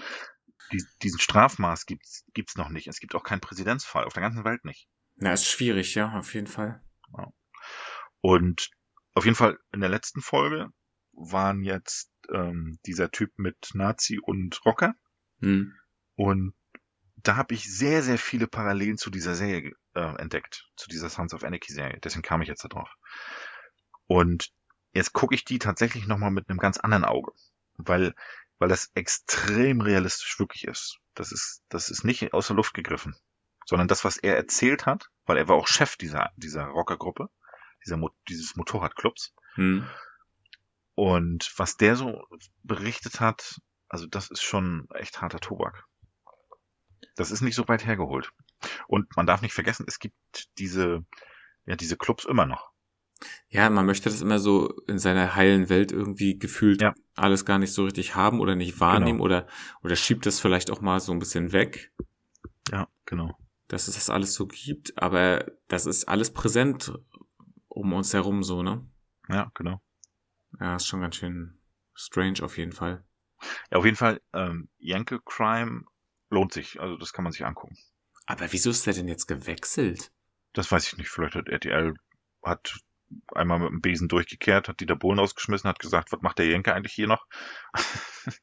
[0.73, 2.89] die, diesen Strafmaß gibt's gibt's noch nicht.
[2.89, 4.89] Es gibt auch keinen Präzedenzfall, auf der ganzen Welt nicht.
[5.17, 6.83] Na, ist schwierig, ja, auf jeden Fall.
[8.21, 8.71] Und
[9.13, 10.71] auf jeden Fall in der letzten Folge
[11.13, 14.95] waren jetzt ähm, dieser Typ mit Nazi und Rocker.
[15.41, 15.75] Hm.
[16.17, 16.55] Und
[17.25, 21.33] da habe ich sehr, sehr viele Parallelen zu dieser Serie äh, entdeckt, zu dieser Sons
[21.35, 21.99] of Anarchy Serie.
[22.03, 22.91] Deswegen kam ich jetzt da drauf.
[24.07, 24.53] Und
[24.93, 27.33] jetzt gucke ich die tatsächlich nochmal mit einem ganz anderen Auge,
[27.77, 28.15] weil,
[28.59, 30.99] weil das extrem realistisch wirklich ist.
[31.15, 33.17] Das ist, das ist nicht aus der Luft gegriffen,
[33.65, 37.31] sondern das, was er erzählt hat, weil er war auch Chef dieser, dieser Rockergruppe,
[37.85, 39.35] dieser, Mo dieses Motorradclubs.
[39.55, 39.89] Hm.
[40.95, 42.27] Und was der so
[42.63, 45.87] berichtet hat, also das ist schon echt harter Tobak.
[47.17, 48.31] Das ist nicht so weit hergeholt.
[48.89, 50.17] Und man darf nicht vergessen, es gibt
[50.59, 51.05] diese,
[51.67, 52.71] ja, diese Clubs immer noch.
[53.49, 56.93] Ja, man möchte das immer so in seiner heilen Welt irgendwie gefühlt Ja.
[57.15, 59.25] alles gar nicht so richtig haben oder nicht wahrnehmen Genau.
[59.25, 59.47] oder,
[59.83, 61.93] oder schiebt das vielleicht auch mal so ein bisschen weg,
[62.71, 63.39] Ja, genau.
[63.69, 66.93] dass es das alles so gibt, aber das ist alles präsent
[67.69, 68.87] um uns herum so, ne?
[69.29, 69.81] Ja, genau.
[70.61, 71.61] Ja, ist schon ganz schön
[71.95, 73.05] strange auf jeden Fall.
[73.71, 75.85] Ja, auf jeden Fall, ähm, Yankee Crime
[76.35, 76.81] lohnt sich.
[76.81, 77.77] Also das kann man sich angucken.
[78.27, 80.13] Aber wieso ist der denn jetzt gewechselt?
[80.53, 81.09] Das weiß ich nicht.
[81.09, 81.95] Vielleicht hat RTL
[82.43, 82.75] hat
[83.35, 86.75] einmal mit dem Besen durchgekehrt, hat Dieter Bohlen ausgeschmissen, hat gesagt, was macht der Jenke
[86.75, 87.27] eigentlich hier noch?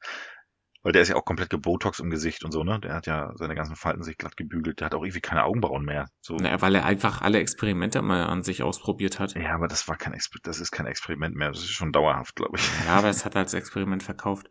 [0.84, 2.80] Weil der ist ja auch komplett gebotox im Gesicht und so, ne?
[2.80, 4.80] Der hat ja seine ganzen Falten sich glatt gebügelt.
[4.80, 6.08] Der hat auch irgendwie keine Augenbrauen mehr.
[6.22, 6.38] So.
[6.42, 9.36] Na, weil er einfach alle Experimente mal an sich ausprobiert hat.
[9.36, 11.52] Ja, aber das war kein Exper das ist kein Experiment mehr.
[11.52, 12.68] Das ist schon dauerhaft, glaube ich.
[12.88, 14.50] Ja, aber es hat er als Experiment verkauft.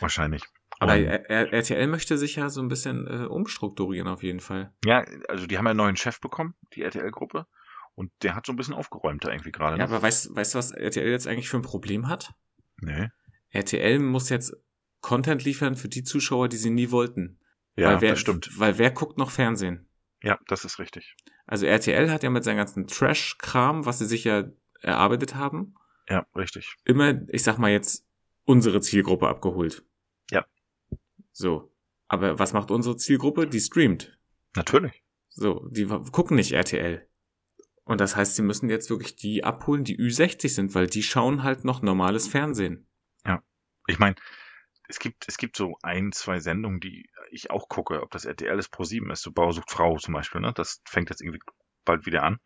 [0.00, 0.42] Wahrscheinlich.
[0.80, 4.40] Aber Und- R- R- RTL möchte sich ja so ein bisschen äh, umstrukturieren auf jeden
[4.40, 4.72] Fall.
[4.84, 7.46] Ja, also die haben ja einen neuen Chef bekommen, die RTL-Gruppe.
[7.94, 9.76] Und der hat so ein bisschen aufgeräumt da irgendwie gerade.
[9.76, 9.92] Ja, ne?
[9.92, 12.32] aber weißt, weißt du, was RTL jetzt eigentlich für ein Problem hat?
[12.80, 13.08] nee.
[13.50, 14.54] RTL muss jetzt
[15.00, 17.40] Content liefern für die Zuschauer, die sie nie wollten.
[17.76, 18.50] Ja, weil wer, das stimmt.
[18.58, 19.88] Weil wer guckt noch Fernsehen?
[20.22, 21.16] Ja, das ist richtig.
[21.46, 24.44] Also RTL hat ja mit seinem ganzen Trash-Kram, was sie sich ja
[24.82, 25.74] erarbeitet haben,
[26.10, 26.76] Ja, richtig.
[26.84, 28.06] immer, ich sag mal jetzt,
[28.44, 29.82] unsere Zielgruppe abgeholt.
[31.38, 31.44] Ja.
[31.44, 31.72] So.
[32.08, 33.46] Aber was macht unsere Zielgruppe?
[33.46, 34.18] Die streamt.
[34.56, 35.02] Natürlich.
[35.28, 37.06] So, die gucken nicht RTL.
[37.84, 41.42] Und das heißt, sie müssen jetzt wirklich die abholen, die Ü60 sind, weil die schauen
[41.42, 42.86] halt noch normales Fernsehen.
[43.88, 44.14] Ich meine,
[44.86, 48.58] es gibt, es gibt so ein, zwei Sendungen, die ich auch gucke, ob das RTL
[48.58, 50.52] ist, Pro7 ist, so Bauer sucht Frau zum Beispiel, ne?
[50.54, 51.40] Das fängt jetzt irgendwie
[51.84, 52.38] bald wieder an.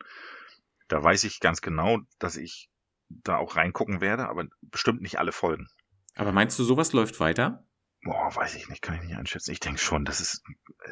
[0.88, 2.70] Da weiß ich ganz genau, dass ich
[3.08, 5.68] da auch reingucken werde, aber bestimmt nicht alle Folgen.
[6.14, 7.66] Aber meinst du, sowas läuft weiter?
[8.02, 9.52] Boah, weiß ich nicht, kann ich nicht einschätzen.
[9.52, 10.42] Ich denke schon, das ist,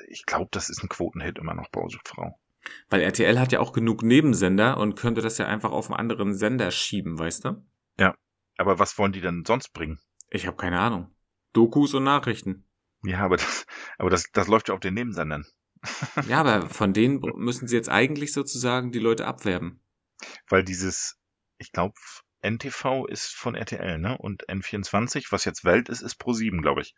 [0.09, 2.39] ich glaube, das ist ein Quotenhit immer noch, Bauer sucht Frau.
[2.89, 6.35] Weil RTL hat ja auch genug Nebensender und könnte das ja einfach auf einen anderen
[6.35, 7.67] Sender schieben, weißt du?
[8.61, 9.99] Aber was wollen die denn sonst bringen?
[10.29, 11.15] Ich habe keine Ahnung.
[11.55, 12.69] Dokus und Nachrichten.
[13.03, 13.65] Ja, aber das,
[13.97, 15.47] aber das, das läuft ja auf den Nebensendern.
[16.29, 19.83] Ja, aber von denen müssen sie jetzt eigentlich sozusagen die Leute abwerben.
[20.47, 21.19] Weil dieses,
[21.57, 21.95] ich glaube,
[22.43, 24.17] NTV ist von RTL, ne?
[24.19, 26.95] Und N24, was jetzt Welt ist, ist Pro7, glaube ich.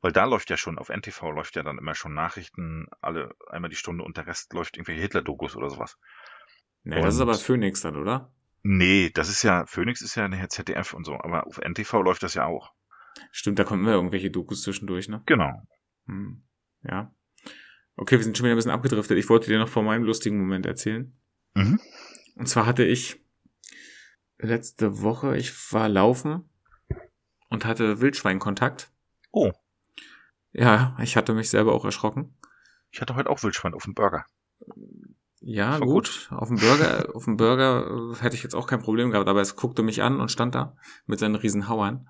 [0.00, 3.70] Weil da läuft ja schon, auf NTV läuft ja dann immer schon Nachrichten, alle einmal
[3.70, 5.98] die Stunde und der Rest läuft irgendwelche Hitler-Dokus oder sowas.
[6.84, 8.32] Nee, das ist Und- aber Phoenix dann, oder?
[8.62, 12.22] Nee, das ist ja, Phoenix ist ja nachher ZDF und so, aber auf NTV läuft
[12.22, 12.72] das ja auch.
[13.30, 15.22] Stimmt, da kommen immer irgendwelche Dokus zwischendurch, ne?
[15.26, 15.62] Genau.
[16.06, 16.42] Hm.
[16.82, 17.12] Ja.
[17.96, 19.16] Okay, wir sind schon wieder ein bisschen abgedriftet.
[19.18, 21.16] Ich wollte dir noch von meinem lustigen Moment erzählen.
[21.54, 21.80] Mhm.
[22.34, 23.24] Und zwar hatte ich
[24.38, 26.48] letzte Woche, ich war laufen
[27.48, 28.90] und hatte Wildschweinkontakt.
[29.32, 29.52] Oh,
[30.52, 32.36] Ja, ich hatte mich selber auch erschrocken.
[32.90, 34.24] ich hatte heute auch Wildschwein auf dem Burger.
[35.40, 36.28] Ja, war gut.
[36.30, 39.40] Auf dem Burger, auf dem Burger äh, hätte ich jetzt auch kein Problem gehabt, aber
[39.42, 42.08] es guckte mich an und stand da mit seinen riesen Hauern.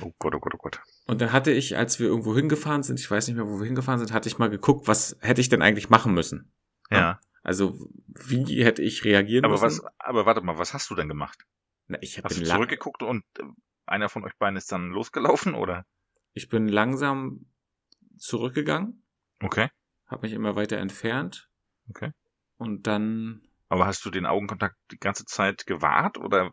[0.00, 0.80] Oh Gott, oh Gott, oh Gott.
[1.06, 3.66] Und dann hatte ich, als wir irgendwo hingefahren sind, ich weiß nicht mehr, wo wir
[3.66, 6.52] hingefahren sind, hatte ich mal geguckt, was hätte ich denn eigentlich machen müssen?
[6.90, 7.20] Ja.
[7.42, 9.64] Also, wie hätte ich reagieren Aber müssen?
[9.64, 11.46] was, aber warte mal, was hast du denn gemacht?
[11.88, 13.44] Na, ich Hast du zurückgeguckt und äh,
[13.86, 15.84] einer von euch beiden ist dann losgelaufen oder?
[16.34, 17.46] Ich bin langsam
[18.18, 19.04] zurückgegangen,
[19.40, 19.68] Okay.
[20.06, 21.48] habe mich immer weiter entfernt.
[21.88, 22.12] Okay.
[22.56, 26.52] Und dann, Aber hast du den Augenkontakt die ganze Zeit gewahrt oder?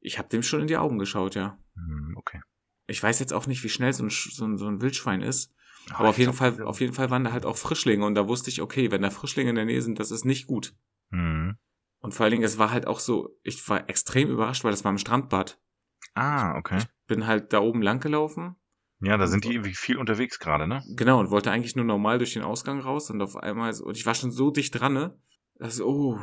[0.00, 1.58] Ich habe dem schon in die Augen geschaut, ja.
[1.74, 2.40] Hm, okay.
[2.86, 5.52] Ich weiß jetzt auch nicht, wie schnell so ein, so ein, so ein Wildschwein ist.
[5.90, 8.26] Ah, Aber auf jeden Fall, auf jeden Fall waren da halt auch Frischlinge und da
[8.26, 10.74] wusste ich, okay, wenn da Frischlinge in der Nähe sind, das ist nicht gut.
[11.10, 11.56] Hm.
[12.06, 14.84] Und vor allen Dingen, es war halt auch so, ich war extrem überrascht, weil das
[14.84, 15.58] war im Strandbad.
[16.14, 16.78] Ah, okay.
[17.08, 18.54] Bin halt da oben lang gelaufen.
[19.00, 20.84] Ja, da sind die irgendwie viel unterwegs gerade, ne?
[20.94, 23.96] Genau, und wollte eigentlich nur normal durch den Ausgang raus und auf einmal, so- und
[23.96, 25.18] ich war schon so dicht dran, ne?
[25.56, 26.16] Das, oh.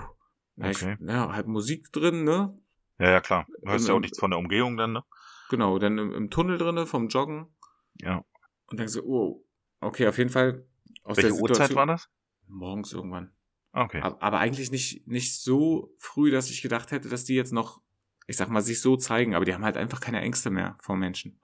[0.55, 0.95] Ja, Okay.
[1.01, 2.57] ich, ja, halt Musik drin, ne?
[2.97, 3.45] Ja, ja, klar.
[3.61, 5.03] Du hörst ja auch nichts von der Umgehung dann, ne?
[5.49, 7.53] Genau, dann im, im Tunnel drinne vom Joggen.
[7.95, 8.23] Ja.
[8.67, 9.45] Und dann so, oh,
[9.81, 10.65] okay, auf jeden Fall
[11.03, 12.07] aus Welche der Uhrzeit war das?
[12.47, 13.33] Morgens irgendwann.
[13.73, 14.01] Okay.
[14.01, 17.81] Aber, aber eigentlich nicht, nicht so früh, dass ich gedacht hätte, dass die jetzt noch,
[18.27, 19.35] ich sag mal, sich so zeigen.
[19.35, 21.39] Aber die haben halt einfach keine Ängste mehr vor Menschen.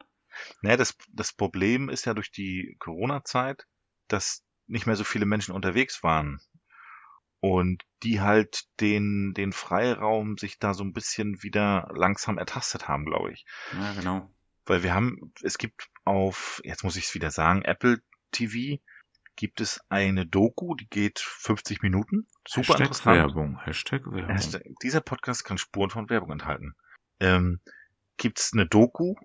[0.62, 3.66] Naja, das, das Problem ist ja durch die Corona-Zeit,
[4.08, 6.40] dass nicht mehr so viele Menschen unterwegs waren.
[7.42, 13.06] Und die halt den, den Freiraum sich da so ein bisschen wieder langsam ertastet haben,
[13.06, 13.46] glaube ich.
[13.74, 14.30] Ja, genau.
[14.66, 18.80] Weil wir haben, es gibt auf, jetzt muss ich es wieder sagen, Apple TV
[19.40, 22.28] gibt es eine Doku, die geht 50 Minuten.
[22.46, 23.18] Super Hashtag interessant.
[23.18, 23.60] Werbung.
[23.64, 24.36] Hashtag Werbung.
[24.36, 26.76] Hashtag- Dieser Podcast kann Spuren von Werbung enthalten.
[27.22, 27.62] Ähm,
[28.18, 29.16] gibt's eine Doku,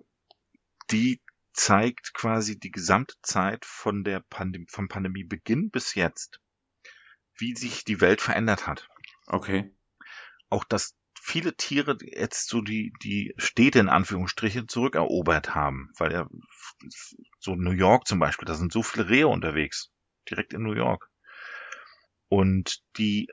[0.89, 6.39] die zeigt quasi die gesamte Zeit von der Pandemie, vom Pandemiebeginn bis jetzt,
[7.37, 8.87] wie sich die Welt verändert hat.
[9.27, 9.75] Okay.
[10.49, 16.29] Auch dass viele Tiere jetzt so die, die Städte in Anführungsstrichen zurückerobert haben, weil ja
[17.39, 19.91] so New York zum Beispiel, da sind so viele Rehe unterwegs,
[20.29, 21.09] direkt in New York.
[22.27, 23.29] Und die,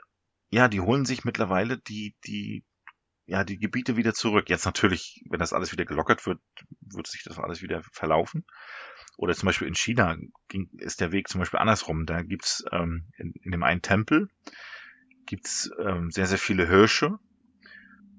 [0.51, 2.65] ja, die holen sich mittlerweile die, die,
[3.27, 4.51] ja, die Gebiete wieder zurück.
[4.51, 6.41] Jetzt natürlich, wenn das alles wieder gelockert wird,
[6.81, 8.45] wird sich das alles wieder verlaufen.
[9.17, 10.17] Oder zum Beispiel in China
[10.49, 12.07] ging, ist der Weg zum Beispiel andersrum.
[12.07, 14.29] Da gibt's ähm, in, in dem einen Tempel
[15.27, 17.19] gibt's ähm, sehr, sehr viele Hirsche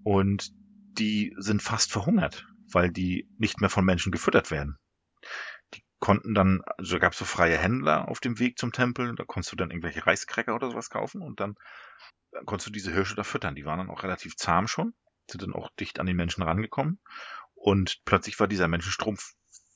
[0.04, 0.52] und
[0.98, 4.78] die sind fast verhungert, weil die nicht mehr von Menschen gefüttert werden.
[6.04, 9.54] Konnten dann, also gab es so freie Händler auf dem Weg zum Tempel, da konntest
[9.54, 11.56] du dann irgendwelche Reiskräcker oder sowas kaufen und dann
[12.34, 13.56] dann konntest du diese Hirsche da füttern.
[13.56, 14.94] Die waren dann auch relativ zahm schon,
[15.30, 17.00] sind dann auch dicht an die Menschen rangekommen
[17.54, 19.18] und plötzlich war dieser Menschenstrom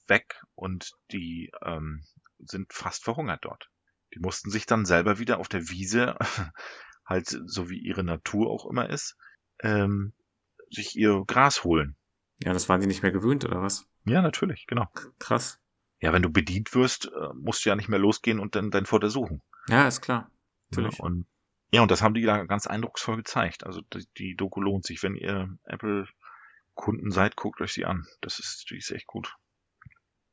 [0.08, 2.04] weg und die ähm,
[2.40, 3.70] sind fast verhungert dort.
[4.14, 6.18] Die mussten sich dann selber wieder auf der Wiese,
[7.06, 9.16] halt so wie ihre Natur auch immer ist,
[9.60, 10.14] ähm,
[10.70, 11.96] sich ihr Gras holen.
[12.40, 13.88] Ja, das waren die nicht mehr gewöhnt, oder was?
[14.06, 14.88] Ja, natürlich, genau.
[15.20, 15.60] Krass.
[16.00, 18.86] Ja, wenn du bedient wirst, äh, musst du ja nicht mehr losgehen und dann dein
[18.86, 19.42] Futter suchen.
[19.68, 20.32] Ja, ist klar.
[20.70, 21.00] Natürlich.
[21.00, 21.26] Ja, und,
[21.72, 23.66] ja, und das haben die da ganz eindrucksvoll gezeigt.
[23.66, 25.02] Also die, die Doku lohnt sich.
[25.02, 28.06] Wenn ihr Apple-Kunden seid, guckt euch sie an.
[28.22, 29.36] Das ist, die ist echt gut.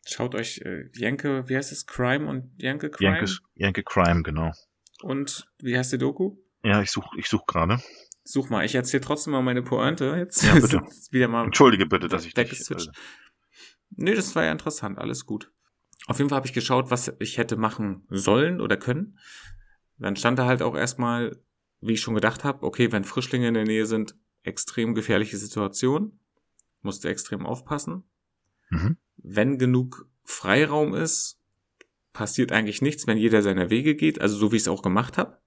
[0.06, 1.86] Schaut euch äh, Jenke, wie heißt es?
[1.86, 3.12] Crime und Jenke Crime?
[3.12, 4.52] Yankes, Yankee Crime, genau.
[5.02, 6.36] Und wie heißt die Doku?
[6.62, 7.80] Ja, ich such, ich such gerade.
[8.22, 10.42] Such mal, ich erzähle trotzdem mal meine Pointe jetzt.
[10.42, 10.82] Ja, bitte.
[11.10, 12.88] Wieder mal Entschuldige bitte, dass ich dich, weggeswitcht.
[12.88, 12.92] äh,
[13.96, 15.52] Nee, das war ja interessant, alles gut.
[16.06, 19.18] Auf jeden Fall habe ich geschaut, was ich hätte machen sollen oder können.
[19.98, 21.40] Dann stand da halt auch erstmal,
[21.80, 26.18] wie ich schon gedacht habe, okay, wenn Frischlinge in der Nähe sind, extrem gefährliche Situation,
[26.82, 28.04] musste extrem aufpassen.
[28.70, 28.98] Mhm.
[29.16, 31.40] Wenn genug Freiraum ist,
[32.12, 35.16] passiert eigentlich nichts, wenn jeder seiner Wege geht, also so wie ich es auch gemacht
[35.16, 35.38] habe.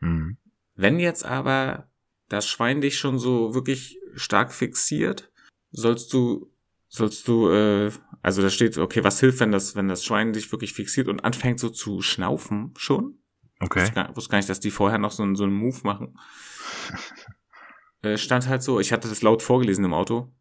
[0.00, 0.38] Mhm.
[0.74, 1.90] Wenn jetzt aber
[2.28, 5.30] das Schwein dich schon so wirklich stark fixiert,
[5.70, 6.50] sollst du,
[6.88, 7.90] sollst du, äh,
[8.22, 11.20] also da steht, okay, was hilft, wenn das, wenn das Schwein dich wirklich fixiert und
[11.24, 13.18] anfängt so zu schnaufen schon?
[13.60, 13.84] Okay.
[13.84, 16.18] Ich gar- wusste gar nicht, dass die vorher noch so, einen- so einen Move machen.
[18.02, 20.32] äh, stand halt so, ich hatte das laut vorgelesen im Auto.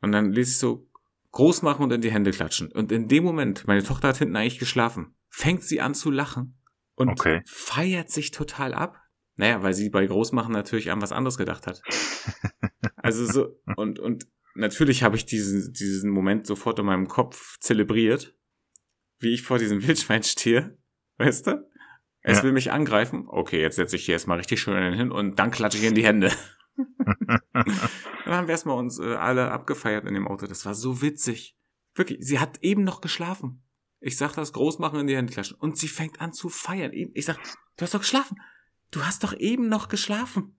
[0.00, 0.88] Und dann lese ich so,
[1.32, 2.70] groß machen und in die Hände klatschen.
[2.72, 6.58] Und in dem Moment, meine Tochter hat hinten eigentlich geschlafen, fängt sie an zu lachen
[6.94, 7.42] und Okay.
[7.46, 8.98] feiert sich total ab.
[9.38, 11.82] Naja, weil sie bei Großmachen natürlich an was anderes gedacht hat.
[12.96, 14.26] Also so, und, und
[14.56, 18.34] natürlich habe ich diesen, diesen Moment sofort in meinem Kopf zelebriert,
[19.18, 20.78] wie ich vor diesem Wildschwein stehe,
[21.18, 21.70] weißt du?
[22.20, 22.44] Es Ja.
[22.44, 23.24] will mich angreifen.
[23.28, 26.04] Okay, jetzt setze ich hier erstmal richtig schön hin und dann klatsche ich in die
[26.04, 26.32] Hände.
[27.52, 27.80] dann
[28.26, 30.46] haben wir erstmal uns äh, alle abgefeiert in dem Auto.
[30.46, 31.56] Das war so witzig.
[31.94, 33.62] Wirklich, sie hat eben noch geschlafen.
[34.00, 35.56] Ich sag das Großmachen in die Hände klatschen.
[35.56, 36.92] Und sie fängt an zu feiern.
[36.92, 37.38] Ich sag,
[37.76, 38.36] du hast doch geschlafen.
[38.90, 40.58] Du hast doch eben noch geschlafen.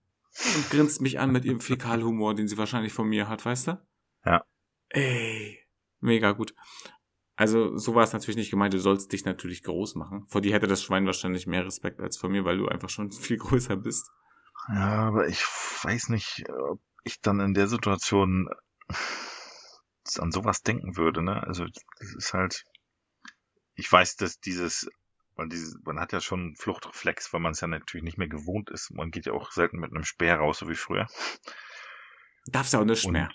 [0.56, 3.87] Und grinst mich an mit ihrem Fäkalhumor, den sie wahrscheinlich von mir hat, weißt du?
[4.28, 4.46] Ja.
[4.90, 5.60] Ey,
[6.02, 6.54] mega gut.
[7.38, 8.74] Also, so war es natürlich nicht gemeint.
[8.74, 10.26] Du sollst dich natürlich groß machen.
[10.28, 13.12] Vor dir hätte das Schwein wahrscheinlich mehr Respekt als vor mir, weil du einfach schon
[13.12, 14.10] viel größer bist.
[14.70, 18.50] Ja, aber ich weiß nicht, ob ich dann in der Situation
[20.18, 21.42] an sowas denken würde, ne?
[21.44, 21.66] Also
[22.00, 22.66] das ist halt,
[23.76, 24.90] ich weiß, dass dieses,
[25.38, 28.28] man, dieses, man hat ja schon einen Fluchtreflex, weil man es ja natürlich nicht mehr
[28.28, 28.92] gewohnt ist.
[28.92, 31.08] Man geht ja auch selten mit einem Speer raus, so wie früher.
[32.48, 33.30] Darfst ja auch nicht mehr.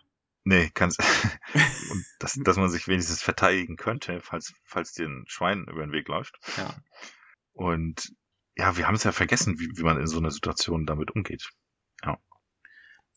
[0.44, 0.98] Nee, kannst.
[1.90, 5.92] und dass, dass man sich wenigstens verteidigen könnte, falls, falls dir ein Schwein über den
[5.92, 6.38] Weg läuft.
[6.56, 6.74] Ja.
[7.52, 8.12] Und
[8.56, 11.50] ja, wir haben es ja vergessen, wie, wie man in so einer Situation damit umgeht.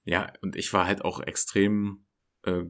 [0.07, 2.05] Ja, und ich war halt auch extrem
[2.43, 2.65] äh,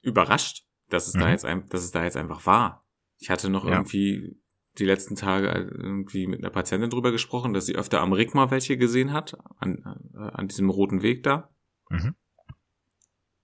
[0.00, 1.30] überrascht, dass es da Mhm.
[1.32, 2.86] jetzt ein, dass es da jetzt einfach war.
[3.18, 3.72] Ich hatte noch Ja.
[3.72, 4.40] irgendwie
[4.78, 8.78] die letzten Tage irgendwie mit einer Patientin drüber gesprochen, dass sie öfter am Rigma welche
[8.78, 9.82] gesehen hat, an,
[10.14, 11.54] äh, an diesem roten Weg da.
[11.90, 12.14] Mhm.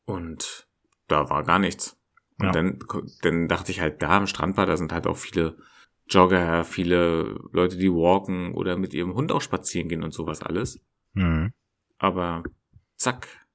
[0.07, 0.67] Und
[1.09, 1.99] da war gar nichts.
[2.39, 2.53] Und Ja.
[2.53, 2.79] dann,
[3.23, 5.59] dann dachte ich halt, da am Strand war, da sind halt auch viele
[6.09, 10.81] Jogger, viele Leute, die walken oder mit ihrem Hund auch spazieren gehen und sowas alles.
[11.15, 11.53] Mhm.
[11.99, 12.45] Aber
[12.97, 13.47] zack,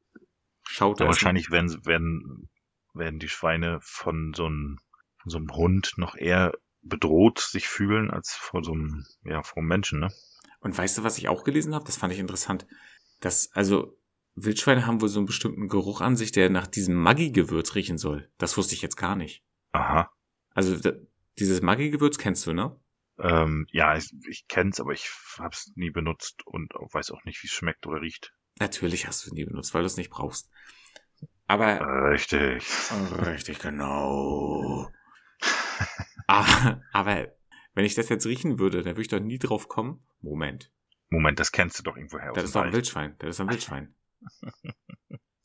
[0.63, 2.49] schaut er wahrscheinlich werden, werden,
[2.93, 4.79] werden die Schweine von so einem,
[5.21, 9.57] von so einem Hund noch eher bedroht sich fühlen als vor so einem, ja, vor
[9.57, 10.11] einem Menschen, ne?
[10.59, 11.85] Und weißt du, was ich auch gelesen habe?
[11.85, 12.67] Das fand ich interessant.
[13.19, 13.97] Dass, also,
[14.35, 18.29] Wildschweine haben wohl so einen bestimmten Geruch an sich, der nach diesem Maggi-Gewürz riechen soll.
[18.37, 19.43] Das wusste ich jetzt gar nicht.
[19.73, 20.09] Aha.
[20.53, 20.77] Also,
[21.37, 22.79] dieses Maggi-Gewürz kennst du, ne?
[23.19, 27.47] Ähm, ja, ich, ich kenn's, aber ich hab's nie benutzt und weiß auch nicht, wie
[27.47, 28.33] es schmeckt oder riecht.
[28.59, 30.49] Natürlich hast du es nie benutzt, weil du es nicht brauchst.
[31.47, 32.63] Aber, Richtig.
[33.25, 34.89] richtig, genau.
[36.27, 37.27] aber, aber,
[37.73, 40.05] wenn ich das jetzt riechen würde, dann würde ich doch nie drauf kommen.
[40.21, 40.71] Moment.
[41.09, 42.73] Moment, das kennst du doch irgendwoher Das ist doch ein.
[42.73, 43.15] Wildschwein.
[43.19, 43.93] Das ist ein Wildschwein.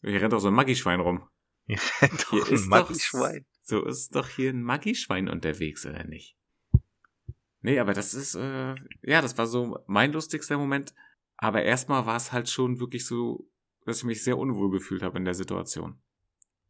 [0.03, 1.29] Hier rennt doch so ein Maggi-Schwein rum.
[1.67, 3.47] Hier rennt doch Hier ein Maggi-Schwein.
[3.63, 6.37] so ist doch hier ein Maggi-Schwein unterwegs, oder nicht?
[7.61, 10.95] Nee, aber das ist, äh, ja, das war so mein lustigster Moment.
[11.37, 13.51] Aber erstmal war es halt schon wirklich so,
[13.85, 16.01] dass ich mich sehr unwohl gefühlt habe in der Situation.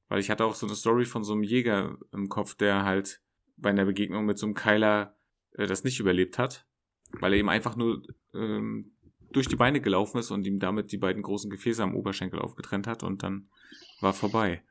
[0.09, 3.21] Weil ich hatte auch so eine Story von so einem Jäger im Kopf, der halt
[3.57, 5.17] bei einer Begegnung mit so einem Keiler
[5.53, 6.67] äh, das nicht überlebt hat.
[7.13, 8.03] Weil er ihm einfach nur
[8.35, 8.96] ähm,
[9.37, 12.87] durch die Beine gelaufen ist und ihm damit die beiden großen Gefäße am Oberschenkel aufgetrennt
[12.87, 13.49] hat und dann
[14.01, 14.63] war vorbei.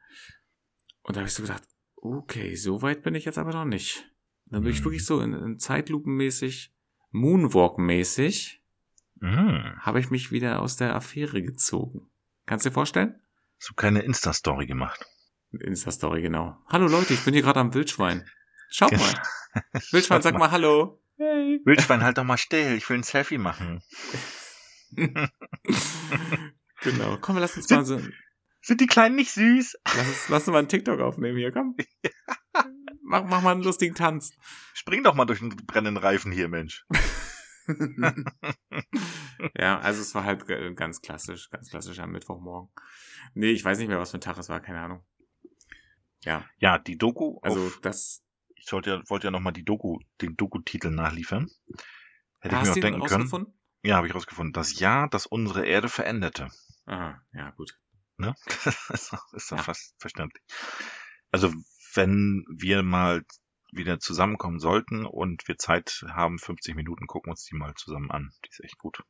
[1.04, 1.64] Und da habe ich so gedacht,
[1.96, 4.06] okay, so weit bin ich jetzt aber noch nicht.
[4.48, 4.86] Dann bin ich Mhm.
[4.86, 6.74] wirklich so in, in Zeitlupenmäßig,
[7.12, 8.60] Moonwalk-mäßig,
[9.22, 9.76] Mhm.
[9.80, 12.10] habe ich mich wieder aus der Affäre gezogen.
[12.46, 13.22] Kannst du dir vorstellen?
[13.60, 15.06] Hast du keine Insta-Story gemacht?
[15.52, 16.58] Insta-Story, genau.
[16.68, 18.28] Hallo Leute, ich bin hier gerade am Wildschwein.
[18.70, 19.04] Schaut Genau.
[19.04, 19.22] mal.
[19.92, 21.00] Wildschwein, sag mal Hallo.
[21.18, 21.62] Hey.
[21.64, 23.82] Wildschwein, halt doch mal still, ich will ein Selfie machen.
[26.82, 27.18] genau.
[27.22, 28.00] Komm, lass uns mal so,
[28.62, 29.78] Sind die Kleinen nicht süß?
[29.86, 31.76] lass uns, lass uns mal einen TikTok aufnehmen hier, komm.
[33.08, 34.36] Mach, mach mal einen lustigen Tanz.
[34.74, 36.88] Spring doch mal durch den brennenden Reifen hier, Mensch.
[39.56, 42.72] ja, also es war halt ganz klassisch, ganz klassisch am Mittwochmorgen.
[43.36, 45.04] Nee, ich weiß nicht mehr, was für ein Tag es war, keine Ahnung.
[46.24, 48.24] Ja, Ja, die Doku, also auf, das.
[48.56, 51.52] ich sollte ja, wollte ja nochmal die Doku, den Doku-Titel nachliefern.
[52.40, 53.54] Hätte ich mir auch denken können.
[53.86, 54.54] Ja, habe ich rausgefunden.
[54.54, 56.50] Das Jahr, das unsere Erde veränderte.
[56.86, 57.78] Aha, ja, gut.
[58.18, 58.34] Ne?
[58.90, 59.64] ist doch, ist doch Ja.
[59.64, 60.44] fast verständlich.
[61.32, 61.54] Also,
[61.94, 63.24] wenn wir mal
[63.72, 68.32] wieder zusammenkommen sollten und wir Zeit haben, 50 Minuten, gucken uns die mal zusammen an.
[68.46, 69.04] Die ist echt gut.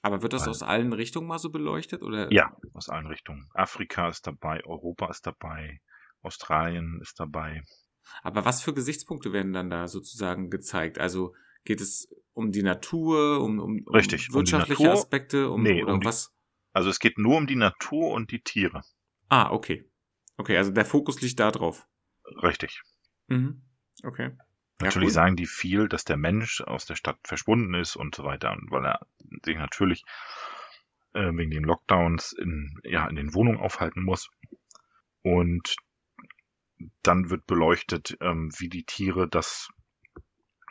[0.00, 2.02] Aber wird das Weil- aus allen Richtungen mal so beleuchtet?
[2.02, 2.32] Oder?
[2.32, 3.50] Ja, aus allen Richtungen.
[3.54, 5.80] Afrika ist dabei, Europa ist dabei,
[6.22, 7.62] Australien ist dabei.
[8.22, 10.98] Aber was für Gesichtspunkte werden dann da sozusagen gezeigt?
[10.98, 14.98] Also geht es um die Natur, um, um, um Richtig, um wirtschaftliche Natur.
[14.98, 16.32] Aspekte, um, Nee, um die- was?
[16.72, 18.82] Also es geht nur um die Natur und die Tiere.
[19.28, 19.88] Ah, okay.
[20.38, 21.86] Okay, also der Fokus liegt da drauf.
[22.42, 22.82] Richtig.
[23.28, 23.62] Mhm.
[24.02, 24.30] Okay.
[24.30, 25.12] Ja, Natürlich cool.
[25.12, 28.70] sagen die viel, dass der Mensch aus der Stadt verschwunden ist und so weiter, und
[28.70, 29.06] weil er
[29.44, 30.02] sich natürlich
[31.14, 34.30] äh, wegen den Lockdowns in, ja, in den Wohnungen aufhalten muss.
[35.22, 35.76] Und
[37.02, 39.68] dann wird beleuchtet, ähm, wie die Tiere das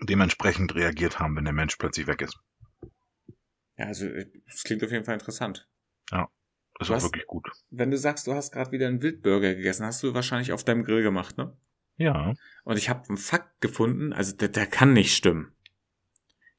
[0.01, 2.37] dementsprechend reagiert haben, wenn der Mensch plötzlich weg ist.
[3.77, 4.05] Ja, also
[4.47, 5.67] es klingt auf jeden Fall interessant.
[6.09, 7.47] Das Du hast- wirklich gut.
[7.69, 10.83] Wenn du sagst, du hast gerade wieder einen Wildburger gegessen, hast du wahrscheinlich auf deinem
[10.83, 11.55] Grill gemacht, ne?
[11.97, 12.33] Ja.
[12.63, 15.53] Und ich habe einen Fakt gefunden, also der, der kann nicht stimmen.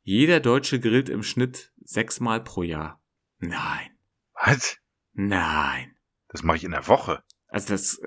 [0.03, 3.03] Jeder Deutsche grillt im Schnitt sechsmal pro Jahr.
[3.39, 3.91] Nein,
[4.35, 4.77] Was?
[5.13, 5.97] nein.
[6.29, 7.25] Das mache ich in der Woche.
[7.49, 8.01] Also das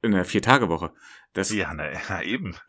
[0.00, 0.94] in einer Vier-Tage-Woche.
[1.34, 2.56] Das, Ja, na, na eben.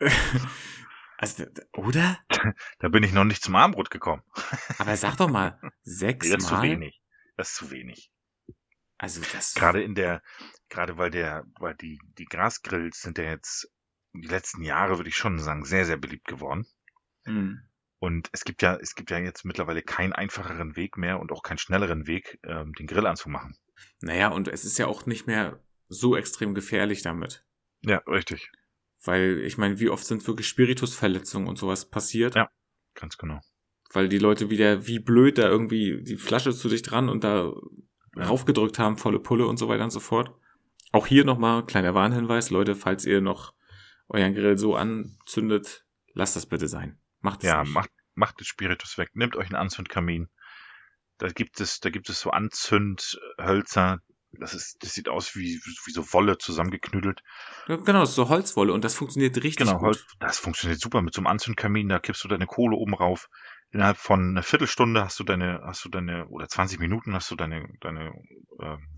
[1.20, 1.44] also,
[1.74, 2.18] oder?
[2.78, 4.22] Da bin ich noch nicht zum Armbrot gekommen.
[4.78, 6.62] Aber sag doch mal, Nee, das ist zu sechsmal?
[6.62, 7.02] wenig.
[7.36, 8.10] Das ist zu wenig.
[8.96, 9.52] Also das.
[9.52, 10.22] Gerade in der,
[10.70, 13.70] gerade weil der, weil die, die Grasgrills sind ja jetzt
[14.14, 16.66] die letzten Jahre, würde ich schon sagen, sehr, sehr beliebt geworden.
[17.24, 17.68] Hm.
[17.98, 21.42] Und es gibt ja, es gibt ja jetzt mittlerweile keinen einfacheren Weg mehr und auch
[21.42, 23.58] keinen schnelleren Weg, ähm, den Grill anzumachen.
[24.00, 27.44] Naja, und es ist ja auch nicht mehr so extrem gefährlich damit.
[27.82, 28.50] Ja, richtig.
[29.04, 32.34] Weil, ich meine, wie oft sind wirklich Spiritusverletzungen und sowas passiert?
[32.34, 32.50] Ja.
[32.94, 33.40] Ganz genau.
[33.92, 37.52] Weil die Leute wieder wie blöd da irgendwie die Flasche zu dich dran und da
[38.16, 38.24] Ja.
[38.24, 40.32] raufgedrückt haben, volle Pulle und so weiter und so fort.
[40.92, 43.54] Auch hier nochmal kleiner Warnhinweis, Leute, falls ihr noch
[44.08, 46.98] euren Grill so anzündet, lasst das bitte sein.
[47.20, 47.72] Macht es Ja, nicht.
[47.72, 49.10] macht, macht den Spiritus weg.
[49.14, 50.28] Nehmt euch einen Anzündkamin.
[51.18, 54.00] Da gibt es, da gibt es so Anzündhölzer.
[54.32, 57.22] Das ist, das sieht aus wie, wie so Wolle zusammengeknüdelt.
[57.66, 59.82] Ja, genau, so Holzwolle und das funktioniert richtig Genau, gut.
[59.86, 61.88] Holz, das funktioniert super mit so einem Anzündkamin.
[61.88, 63.28] Da kippst du deine Kohle oben rauf.
[63.72, 67.36] Innerhalb von einer Viertelstunde hast du deine, hast du deine, oder 20 Minuten hast du
[67.36, 68.12] deine, deine,
[68.60, 68.88] ähm,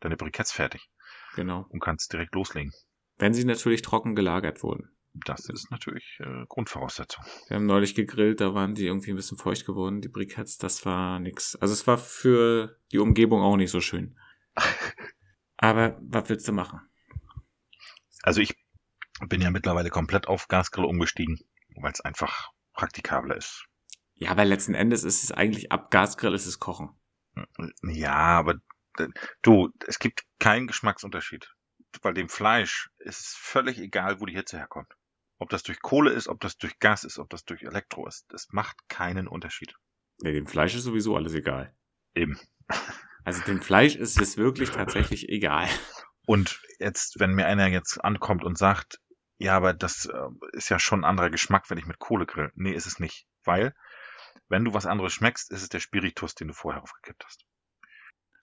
[0.00, 0.88] deine Briketts fertig
[1.34, 1.66] Genau.
[1.70, 2.72] und kannst direkt loslegen.
[3.18, 4.90] Wenn sie natürlich trocken gelagert wurden.
[5.26, 7.24] Das ist natürlich äh, Grundvoraussetzung.
[7.48, 10.84] Wir haben neulich gegrillt, da waren die irgendwie ein bisschen feucht geworden, die Briketts, das
[10.84, 11.54] war nix.
[11.56, 14.18] Also es war für die Umgebung auch nicht so schön.
[15.56, 16.80] Aber was willst du machen?
[18.22, 18.54] Also ich
[19.28, 21.38] bin ja mittlerweile komplett auf Gasgrill umgestiegen,
[21.76, 23.66] weil es einfach praktikabler ist.
[24.14, 26.90] Ja, aber letzten Endes ist es eigentlich ab Gasgrill ist es Kochen.
[27.82, 28.60] Ja, aber
[29.42, 31.52] du, es gibt keinen Geschmacksunterschied.
[32.02, 34.92] Bei dem Fleisch ist es völlig egal, wo die Hitze herkommt.
[35.38, 38.26] Ob das durch Kohle ist, ob das durch Gas ist, ob das durch Elektro ist.
[38.28, 39.74] Das macht keinen Unterschied.
[40.22, 41.74] Nee, dem Fleisch ist sowieso alles egal.
[42.14, 42.38] Eben.
[43.24, 45.68] Also dem Fleisch ist es wirklich tatsächlich egal.
[46.26, 49.00] Und jetzt, wenn mir einer jetzt ankommt und sagt,
[49.38, 52.50] ja, aber das äh, ist ja schon ein anderer Geschmack, wenn ich mit Kohle grill.
[52.54, 53.26] Nee, ist es nicht.
[53.44, 53.74] Weil,
[54.48, 57.44] wenn du was anderes schmeckst, ist es der Spiritus, den du vorher aufgekippt hast.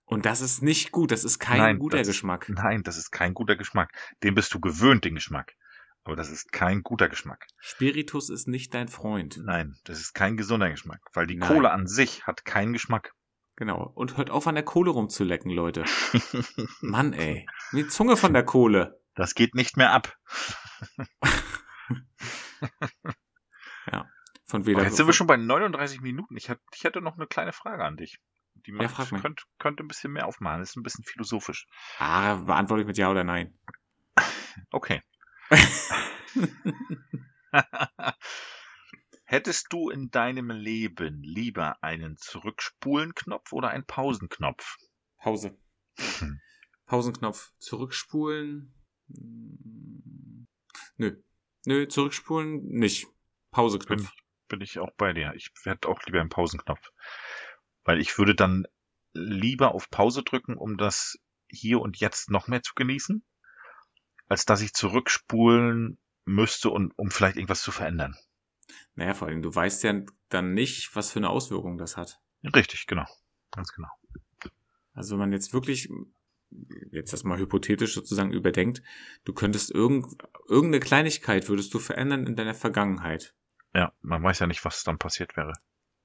[0.06, 2.50] Und das ist nicht gut, das ist kein Nein, guter das Geschmack.
[2.50, 3.92] Nein, das ist kein guter Geschmack.
[4.24, 5.54] Den bist du gewöhnt, den Geschmack.
[6.04, 7.48] Aber das ist kein guter Geschmack.
[7.60, 9.40] Spiritus ist nicht dein Freund.
[9.44, 11.48] Nein, das ist kein gesunder Geschmack, weil die Nein.
[11.48, 13.14] Kohle an sich hat keinen Geschmack.
[13.62, 13.92] Genau.
[13.94, 15.86] Und hört auf an der Kohle rumzulecken, Leute.
[16.82, 17.46] Mann, ey.
[17.74, 19.00] Die Zunge von der Kohle.
[19.14, 20.18] Das geht nicht mehr ab.
[24.48, 24.82] Von Oh, weder.
[24.84, 26.36] jetzt sind wir schon bei 39 Minuten.
[26.38, 28.18] Ich, hätte noch eine kleine Frage an dich.
[28.66, 29.22] Die macht, frag mich.
[29.22, 30.60] könnte, könnte ein bisschen mehr aufmachen.
[30.60, 31.68] Das ist ein bisschen philosophisch.
[32.00, 33.60] Ah, beantworte ich mit Ja oder Nein.
[34.72, 35.04] Okay.
[39.32, 44.76] Hättest du in deinem Leben lieber einen Zurückspulen-Knopf oder einen Pausenknopf?
[45.20, 45.58] Pause.
[45.98, 46.42] Hm.
[46.86, 48.74] Pausenknopf zurückspulen.
[49.08, 50.48] Hm.
[50.98, 51.24] Nö.
[51.66, 53.06] Nö, zurückspulen nicht.
[53.06, 53.14] Bin,
[53.52, 54.12] Pauseknopf.
[54.50, 55.34] bin ich auch bei dir.
[55.36, 56.92] Ich hätte auch lieber einen Pausenknopf.
[57.86, 58.68] Weil ich würde dann
[59.14, 61.18] lieber auf Pause drücken, um das
[61.48, 63.24] hier und jetzt noch mehr zu genießen,
[64.28, 68.18] als dass ich zurückspulen müsste und um vielleicht irgendwas zu verändern.
[68.96, 72.20] Naja, vor allem, du weißt ja dann nicht, was für eine Auswirkung das hat.
[72.44, 73.06] Richtig, genau.
[73.52, 73.90] Ganz genau.
[74.94, 75.90] Also wenn man jetzt wirklich,
[76.92, 78.82] jetzt das mal hypothetisch sozusagen überdenkt,
[79.24, 80.06] du könntest irgend,
[80.48, 83.36] irgendeine Kleinigkeit würdest du verändern in deiner Vergangenheit.
[83.74, 85.54] Ja, man weiß ja nicht, was dann passiert wäre.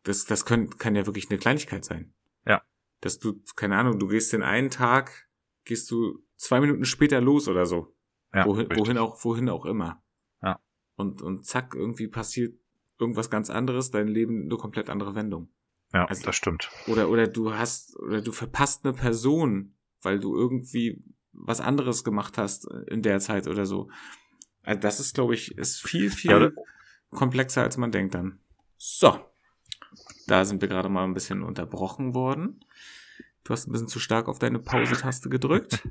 [0.04, 2.14] Das, das können, kann ja wirklich eine Kleinigkeit sein.
[2.46, 2.62] Ja.
[3.00, 5.28] Dass du, keine Ahnung, du gehst den einen Tag,
[5.64, 7.96] gehst du zwei Minuten später los oder so.
[8.32, 10.02] Ja, wohin, wohin auch, wohin auch immer.
[10.96, 12.54] Und, und zack, irgendwie passiert
[12.98, 15.48] irgendwas ganz anderes, dein Leben eine komplett andere Wendung.
[15.92, 16.70] Ja, also- das stimmt.
[16.86, 22.38] Oder, oder du hast, oder du verpasst eine Person, weil du irgendwie was anderes gemacht
[22.38, 23.90] hast in der Zeit oder so.
[24.62, 26.50] Also das ist, glaube ich, ist viel, viel Ja,
[27.10, 28.40] komplexer, als man denkt dann.
[28.78, 29.18] So.
[30.26, 32.64] Da sind wir gerade mal ein bisschen unterbrochen worden.
[33.44, 35.86] Du hast ein bisschen zu stark auf deine Pause-Taste gedrückt.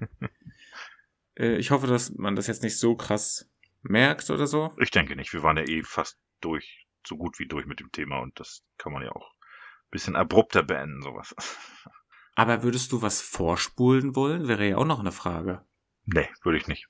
[1.39, 3.49] äh, ich hoffe, dass man das jetzt nicht so krass
[3.89, 4.73] merkt oder so.
[4.77, 5.33] Ich denke nicht.
[5.33, 8.63] Wir waren ja eh fast durch, so gut wie durch mit dem Thema und das
[8.77, 11.35] kann man ja auch ein bisschen abrupter beenden, sowas.
[12.35, 14.47] Aber würdest du was vorspulen wollen?
[14.47, 15.61] Wäre ja auch noch eine Frage.
[16.05, 16.87] Nee, würde ich nicht.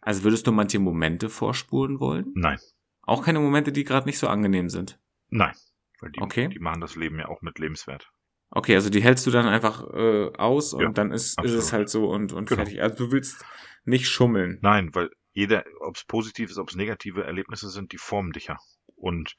[0.00, 2.32] Also würdest du manche Momente vorspulen wollen?
[2.34, 2.58] Nein.
[3.02, 4.98] Auch keine Momente, die gerade nicht so angenehm sind.
[5.28, 5.54] Nein.
[6.00, 6.48] Weil die, Okay.
[6.48, 8.10] die machen das Leben ja auch mit lebenswert.
[8.50, 11.72] Okay, also die hältst du dann einfach äh, aus und Ja, dann ist, ist es
[11.72, 12.62] halt so und, und Genau.
[12.62, 12.80] fertig.
[12.82, 13.44] Also du willst
[13.84, 14.58] nicht schummeln.
[14.62, 18.46] Nein, weil jeder, ob es positiv ist, ob es negative Erlebnisse sind, die formen dich
[18.46, 18.58] ja.
[18.94, 19.36] Und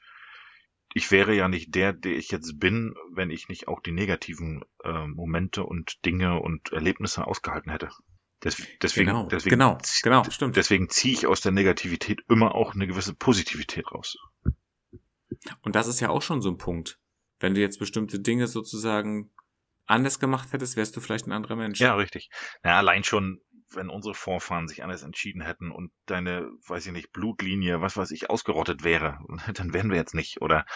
[0.94, 4.62] ich wäre ja nicht der, der ich jetzt bin, wenn ich nicht auch die negativen
[4.84, 7.88] äh, Momente und Dinge und Erlebnisse ausgehalten hätte.
[8.44, 10.56] Des, deswegen, Genau, deswegen, genau, genau, stimmt.
[10.56, 14.16] Deswegen ziehe ich aus der Negativität immer auch eine gewisse Positivität raus.
[15.62, 16.98] Und das ist ja auch schon so ein Punkt.
[17.40, 19.30] Wenn du jetzt bestimmte Dinge sozusagen
[19.86, 21.80] anders gemacht hättest, wärst du vielleicht ein anderer Mensch.
[21.80, 22.28] Ja, richtig.
[22.62, 23.40] Na, allein schon,
[23.70, 28.10] wenn unsere Vorfahren sich anders entschieden hätten und deine, weiß ich nicht, Blutlinie, was weiß
[28.12, 29.18] ich, ausgerottet wäre,
[29.54, 30.40] dann wären wir jetzt nicht.
[30.40, 30.66] Oder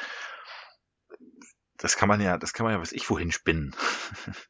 [1.77, 3.75] das kann man ja, das kann man ja, was ich wohin spinnen.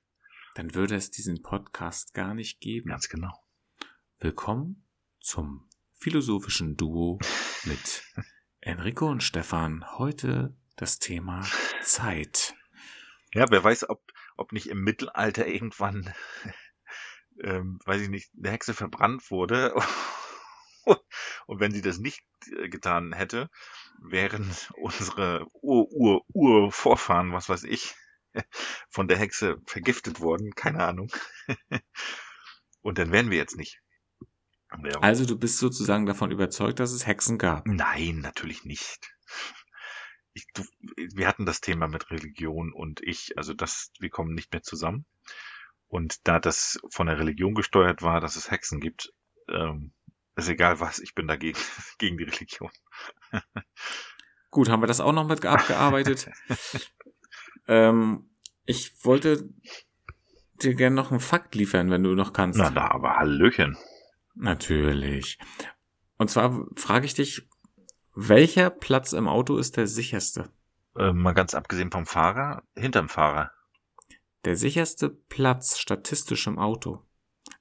[0.57, 2.91] Dann würde es diesen Podcast gar nicht geben.
[2.91, 3.33] Ganz genau.
[4.19, 4.85] Willkommen
[5.21, 7.21] zum philosophischen Duo
[7.65, 8.03] mit
[8.61, 9.87] Enrico und Stefan.
[9.97, 11.47] Heute das Thema
[11.83, 12.57] Zeit.
[13.33, 14.03] Ja, wer weiß, ob,
[14.37, 16.13] ob nicht im Mittelalter irgendwann
[17.43, 19.75] ähm, weiß ich nicht, eine Hexe verbrannt wurde.
[21.47, 22.23] Und wenn sie das nicht
[22.57, 23.51] äh, getan hätte,
[24.03, 27.95] wären unsere Ur-Ur-Ur-Vorfahren, was weiß ich,
[28.89, 31.13] von der Hexe vergiftet worden, keine Ahnung.
[32.83, 33.81] Und dann wären wir jetzt nicht.
[35.01, 37.67] Also du bist sozusagen davon überzeugt, dass es Hexen gab?
[37.67, 39.13] Nein, natürlich nicht.
[40.33, 40.63] Ich, du,
[40.97, 45.07] wir hatten das Thema mit Religion und ich, also das, wir kommen nicht mehr zusammen.
[45.91, 49.13] Und da das von der Religion gesteuert war, dass es Hexen gibt,
[49.49, 49.93] ähm,
[50.37, 51.59] ist egal was, ich bin dagegen,
[51.99, 52.71] gegen die Religion.
[54.51, 56.31] Gut, haben wir das auch noch mit abgearbeitet.
[57.67, 58.31] ähm,
[58.65, 59.49] ich wollte
[60.63, 62.59] dir gerne noch einen Fakt liefern, wenn du noch kannst.
[62.59, 63.77] Na, da, aber Hallöchen.
[64.35, 65.39] Natürlich.
[66.19, 67.49] Und zwar frage ich dich,
[68.15, 70.53] welcher Platz im Auto ist der sicherste?
[70.97, 73.53] Äh, mal ganz abgesehen vom Fahrer, hinterm Fahrer.
[74.45, 77.05] Der sicherste Platz statistisch im Auto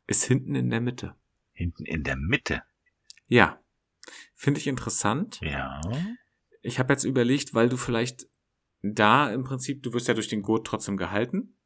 [0.07, 1.15] ist hinten in der Mitte.
[1.51, 2.63] Hinten in der Mitte?
[3.27, 3.61] Ja.
[4.33, 5.39] Finde ich interessant.
[5.41, 5.81] Ja.
[6.61, 8.27] Ich habe jetzt überlegt, weil du vielleicht
[8.81, 11.57] da im Prinzip, du wirst ja durch den Gurt trotzdem gehalten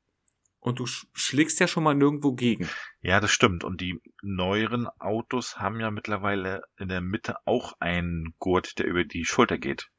[0.59, 2.67] und du schlägst ja schon mal nirgendwo gegen.
[3.01, 3.63] Ja, das stimmt.
[3.63, 9.03] Und die neueren Autos haben ja mittlerweile in der Mitte auch einen Gurt, der über
[9.03, 9.89] die Schulter geht.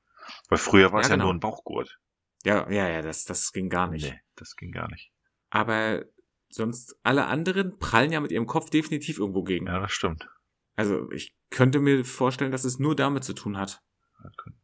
[0.48, 1.26] Weil früher war ja, es ja genau.
[1.26, 1.98] nur ein Bauchgurt.
[2.44, 4.10] Ja, ja, ja, das, das ging gar nicht.
[4.10, 5.10] Nee, das ging gar nicht.
[5.50, 6.04] Aber
[6.48, 9.66] sonst alle anderen prallen ja mit ihrem Kopf definitiv irgendwo gegen.
[9.66, 10.28] Ja, das stimmt.
[10.76, 13.82] Also ich könnte mir vorstellen, dass es nur damit zu tun hat.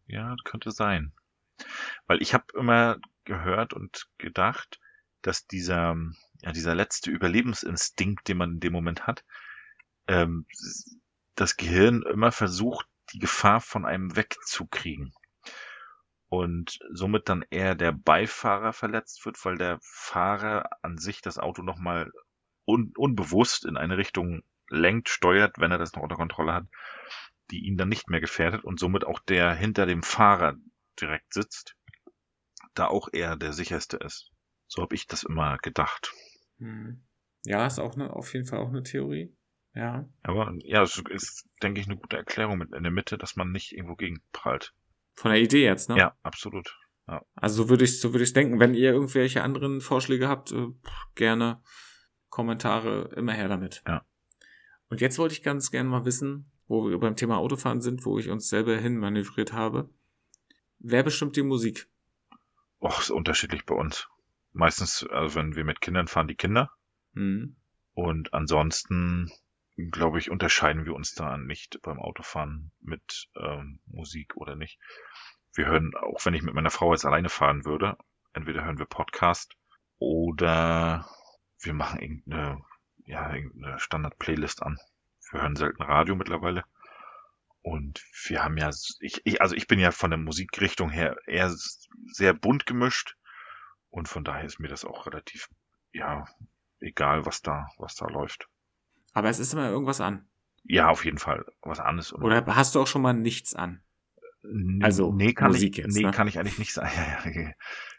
[0.06, 1.12] Ja, könnte sein.
[2.06, 4.80] Weil ich habe immer gehört und gedacht,
[5.22, 5.96] dass dieser,
[6.40, 9.24] ja, dieser letzte Überlebensinstinkt, den man in dem Moment hat,
[10.06, 10.46] ähm,
[11.34, 15.12] das Gehirn immer versucht, die Gefahr von einem wegzukriegen.
[16.30, 21.62] Und somit dann eher der Beifahrer verletzt wird, weil der Fahrer an sich das Auto
[21.62, 22.10] nochmal
[22.64, 26.66] un unbewusst in eine Richtung lenkt, steuert, wenn er das noch unter Kontrolle hat,
[27.50, 30.54] die ihn dann nicht mehr gefährdet und somit auch der hinter dem Fahrer
[31.00, 31.76] direkt sitzt,
[32.74, 34.30] da auch eher der sicherste ist.
[34.68, 36.12] So habe ich das immer gedacht.
[36.58, 37.02] Hm.
[37.44, 39.34] Ja, ist auch eine, auf jeden Fall auch eine Theorie.
[39.74, 40.08] Ja.
[40.22, 43.50] Aber ja, es ist, denke ich, eine gute Erklärung mit in der Mitte, dass man
[43.50, 44.74] nicht irgendwo gegenprallt.
[45.20, 45.98] Von der Idee jetzt, ne?
[45.98, 46.74] Ja, absolut.
[47.06, 47.22] Ja.
[47.34, 48.58] Also so würde ich, so würde ich denken.
[48.58, 50.68] Wenn ihr irgendwelche anderen Vorschläge habt, äh,
[51.14, 51.62] gerne
[52.30, 53.82] Kommentare immer her damit.
[53.86, 54.06] Ja.
[54.88, 58.18] Und jetzt wollte ich ganz gerne mal wissen, wo wir beim Thema Autofahren sind, wo
[58.18, 59.90] ich uns selber hin manövriert habe.
[60.78, 61.90] Wer bestimmt die Musik?
[62.80, 64.08] Och, ist unterschiedlich bei uns
[64.52, 66.70] meistens, also wenn wir mit Kindern fahren, die Kinder.
[67.12, 67.56] Mhm.
[67.92, 69.30] Und ansonsten,
[69.90, 74.78] glaube ich, unterscheiden wir uns da nicht beim Autofahren mit ähm, Musik oder nicht.
[75.54, 77.96] Wir hören, auch wenn ich mit meiner Frau jetzt alleine fahren würde,
[78.32, 79.54] entweder hören wir Podcast
[79.98, 81.08] oder
[81.60, 82.62] wir machen irgendeine,
[83.04, 84.78] ja, irgendeine Standard-Playlist an.
[85.30, 86.64] Wir hören selten Radio mittlerweile.
[87.62, 88.70] Und wir haben ja,
[89.00, 91.50] ich, ich, also ich bin ja von der Musikrichtung her eher
[92.12, 93.16] sehr bunt gemischt.
[93.90, 95.48] Und von daher ist mir das auch relativ,
[95.92, 96.24] ja,
[96.80, 98.48] egal, was da, was da läuft.
[99.20, 100.26] Aber es ist immer irgendwas an.
[100.64, 101.44] Ja, auf jeden Fall.
[101.60, 102.14] Was an ist.
[102.14, 103.82] Oder hast du auch schon mal nichts an?
[104.80, 106.10] Also nee, kann Musik ich, jetzt, nee, ne?
[106.10, 106.90] kann ich eigentlich nicht sagen.
[107.26, 107.52] Ja, ja,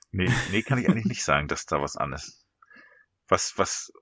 [0.10, 2.44] nee, nee, kann ich eigentlich nicht sagen, dass da was an ist.
[3.28, 3.94] Was, was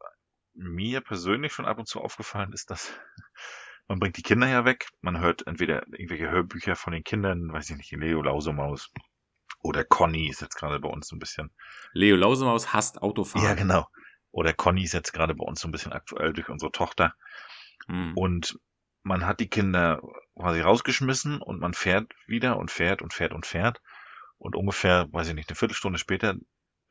[0.53, 2.97] mir persönlich schon ab und zu aufgefallen ist, dass
[3.89, 4.87] man bringt die Kinder ja weg.
[5.01, 8.93] Man hört entweder irgendwelche Hörbücher von den Kindern, weiß ich nicht, Leo Lausemaus
[9.61, 11.51] oder Conny ist jetzt gerade bei uns so ein bisschen.
[11.91, 13.45] Leo Lausemaus hasst Autofahren.
[13.45, 13.89] Ja, genau.
[14.31, 17.15] Oder Conny ist jetzt gerade bei uns so ein bisschen aktuell durch unsere Tochter.
[17.87, 18.15] Hm.
[18.15, 18.59] Und
[19.03, 20.01] man hat die Kinder
[20.35, 23.81] quasi rausgeschmissen und man fährt wieder und fährt und fährt und fährt.
[24.37, 26.35] Und ungefähr, weiß ich nicht, eine Viertelstunde später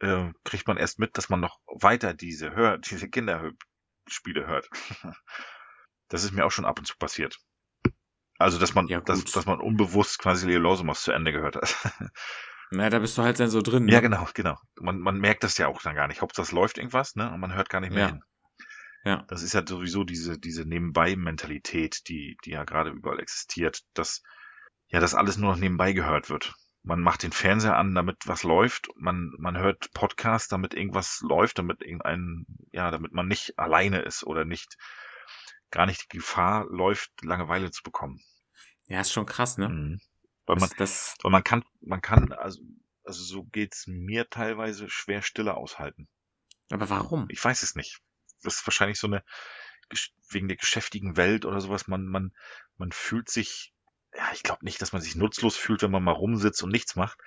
[0.00, 4.68] äh, kriegt man erst mit, dass man noch weiter diese Hör diese Kinderspiele hört.
[6.08, 7.38] das ist mir auch schon ab und zu passiert.
[8.38, 11.76] Also, dass man, ja, dass, dass man unbewusst quasi Leo Lausemaus zu Ende gehört hat.
[12.70, 13.86] Na, da bist du halt dann so drin.
[13.86, 13.92] Ne?
[13.92, 14.56] Ja, genau, genau.
[14.78, 16.20] Man, man merkt das ja auch dann gar nicht.
[16.20, 17.32] Hauptsache, es läuft irgendwas, ne?
[17.32, 18.06] Und man hört gar nicht mehr ja.
[18.08, 18.22] hin.
[19.04, 19.24] Ja.
[19.28, 24.22] Das ist ja sowieso diese, diese Nebenbei-Mentalität, die, die ja gerade überall existiert, dass,
[24.88, 26.54] ja, das alles nur noch nebenbei gehört wird.
[26.82, 28.88] Man macht den Fernseher an, damit was läuft.
[28.96, 34.24] Man, man hört Podcasts, damit irgendwas läuft, damit irgendein, ja, damit man nicht alleine ist
[34.24, 34.76] oder nicht,
[35.70, 38.20] gar nicht die Gefahr läuft, Langeweile zu bekommen.
[38.88, 39.68] Ja, ist schon krass, ne?
[39.68, 40.00] Mhm.
[40.48, 42.62] Weil man, das, weil man kann, man kann, also,
[43.04, 46.08] also so geht's mir teilweise schwer Stille aushalten.
[46.70, 47.26] Aber warum?
[47.28, 48.00] Ich weiß es nicht.
[48.42, 49.22] Das ist wahrscheinlich so eine,
[50.30, 51.86] wegen der geschäftigen Welt oder sowas.
[51.86, 52.32] Man, man,
[52.78, 53.74] man fühlt sich,
[54.14, 56.96] ja, ich glaube nicht, dass man sich nutzlos fühlt, wenn man mal rumsitzt und nichts
[56.96, 57.18] macht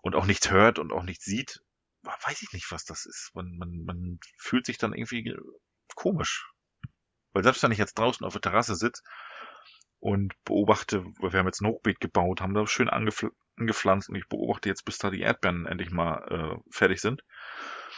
[0.00, 1.62] und auch nichts hört und auch nichts sieht.
[2.04, 3.32] Weiß ich nicht, was das ist.
[3.34, 5.36] Man, man, man fühlt sich dann irgendwie
[5.94, 6.50] komisch.
[7.32, 9.02] Weil selbst wenn ich jetzt draußen auf der Terrasse sitze
[10.00, 14.26] und beobachte, wir haben jetzt ein Hochbeet gebaut, haben da schön angepfl angepflanzt und ich
[14.26, 17.22] beobachte jetzt, bis da die Erdbeeren endlich mal äh, fertig sind.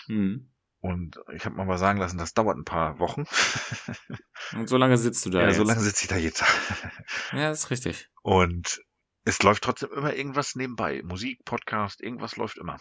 [0.09, 0.50] Mhm.
[0.80, 3.24] Und ich habe mir mal sagen lassen, das dauert ein paar Wochen.
[4.57, 5.42] Und so lange sitzt du da.
[5.42, 5.59] ja, jetzt.
[5.59, 6.42] so lange sitze ich da jetzt.
[7.32, 8.11] Ja, das ist richtig.
[8.22, 8.82] Und
[9.24, 11.03] es läuft trotzdem immer irgendwas nebenbei.
[11.05, 12.78] Musik, Podcast, irgendwas läuft immer.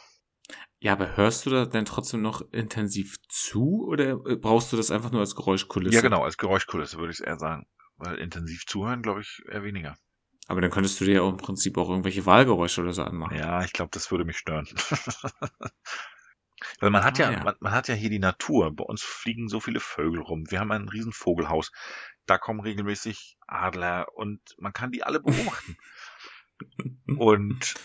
[0.79, 4.89] Ja, aber hörst du da denn trotzdem noch intensiv zu oder äh, brauchst du das
[4.89, 5.95] einfach nur als Geräuschkulisse?
[5.95, 7.67] Ja, genau, als Geräuschkulisse würde ich es eher sagen.
[8.01, 9.95] Weil intensiv zuhören, glaube ich, eher weniger.
[10.47, 13.37] Aber dann könntest du dir ja im Prinzip auch irgendwelche Wahlgeräusche oder so anmachen.
[13.37, 14.67] Ja, ich glaube, das würde mich stören.
[16.79, 17.43] Weil man hat Ah, ja, ja.
[17.43, 18.75] Man, man hat ja hier die Natur.
[18.75, 20.49] Bei uns fliegen so viele Vögel rum.
[20.49, 21.71] Wir haben ein riesen Vogelhaus.
[22.25, 25.77] Da kommen regelmäßig Adler und man kann die alle beobachten.
[27.17, 27.75] und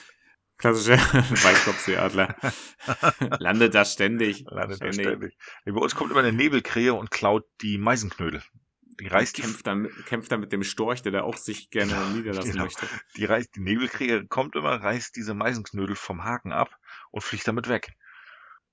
[0.58, 2.34] Klassischer Weißkopfseeadler.
[3.38, 4.44] Landet da ständig.
[4.48, 5.36] landet da ständig.
[5.66, 8.42] Nee, Bei uns kommt immer eine Nebelkrähe und klaut die Meisenknödel.
[9.00, 12.52] Die reißt kämpft dann, kämpft dann mit dem Storch, der da auch sich gerne niederlassen
[12.52, 12.64] genau.
[12.64, 12.86] möchte.
[13.16, 16.70] die reißt, die Nebelkrähe kommt immer, reißt diese Meisenknödel vom Haken ab
[17.10, 17.94] und fliegt damit weg.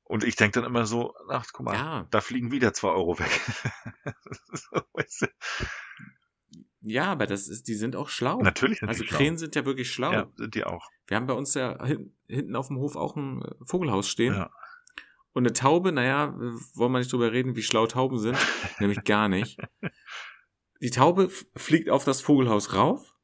[0.04, 3.20] Und ich denke dann immer so, ach, guck mal, Ja, da fliegen wieder zwei Euro
[3.20, 3.42] weg.
[4.52, 5.28] so, weißt du?
[6.82, 8.42] ja, aber das ist, die sind auch schlau.
[8.42, 9.04] Natürlich sind also.
[9.06, 10.12] Krähen sind ja wirklich schlau.
[10.12, 10.90] Ja, sind die auch.
[11.08, 14.36] Wir haben bei uns ja hin, hinten auf dem Hof auch ein äh, Vogelhaus stehen.
[14.36, 14.52] Ja.
[15.34, 16.34] Und eine Taube, naja,
[16.76, 18.38] wollen wir nicht drüber reden, wie schlau Tauben sind.
[18.80, 19.60] nämlich gar nicht.
[20.82, 23.16] Die Taube fliegt auf das Vogelhaus rauf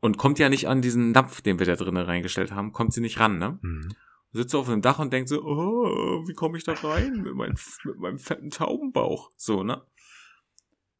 [0.00, 3.00] und kommt ja nicht an diesen Napf, den wir da drinnen reingestellt haben, kommt sie
[3.00, 3.58] nicht ran, ne?
[3.62, 3.94] Mhm.
[4.32, 7.54] Sitzt auf dem Dach und denkt so, oh, wie komme ich da rein mit, mein,
[7.84, 9.32] mit meinem fetten Taubenbauch?
[9.36, 9.84] So, ne?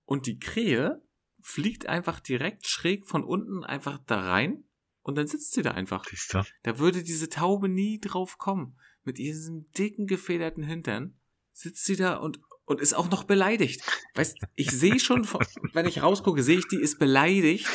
[0.04, 1.00] Und die Krähe
[1.40, 4.64] fliegt einfach direkt schräg von unten einfach da rein
[5.02, 6.04] und dann sitzt sie da einfach.
[6.04, 6.42] Siehst du?
[6.64, 8.76] Da würde diese Taube nie drauf kommen.
[9.05, 11.14] Mit diesem dicken, gefederten Hintern
[11.53, 13.82] sitzt sie da und, und ist auch noch beleidigt.
[14.14, 17.66] Weißt, ich sehe schon, von- wenn ich rausgucke, sehe ich, die ist beleidigt.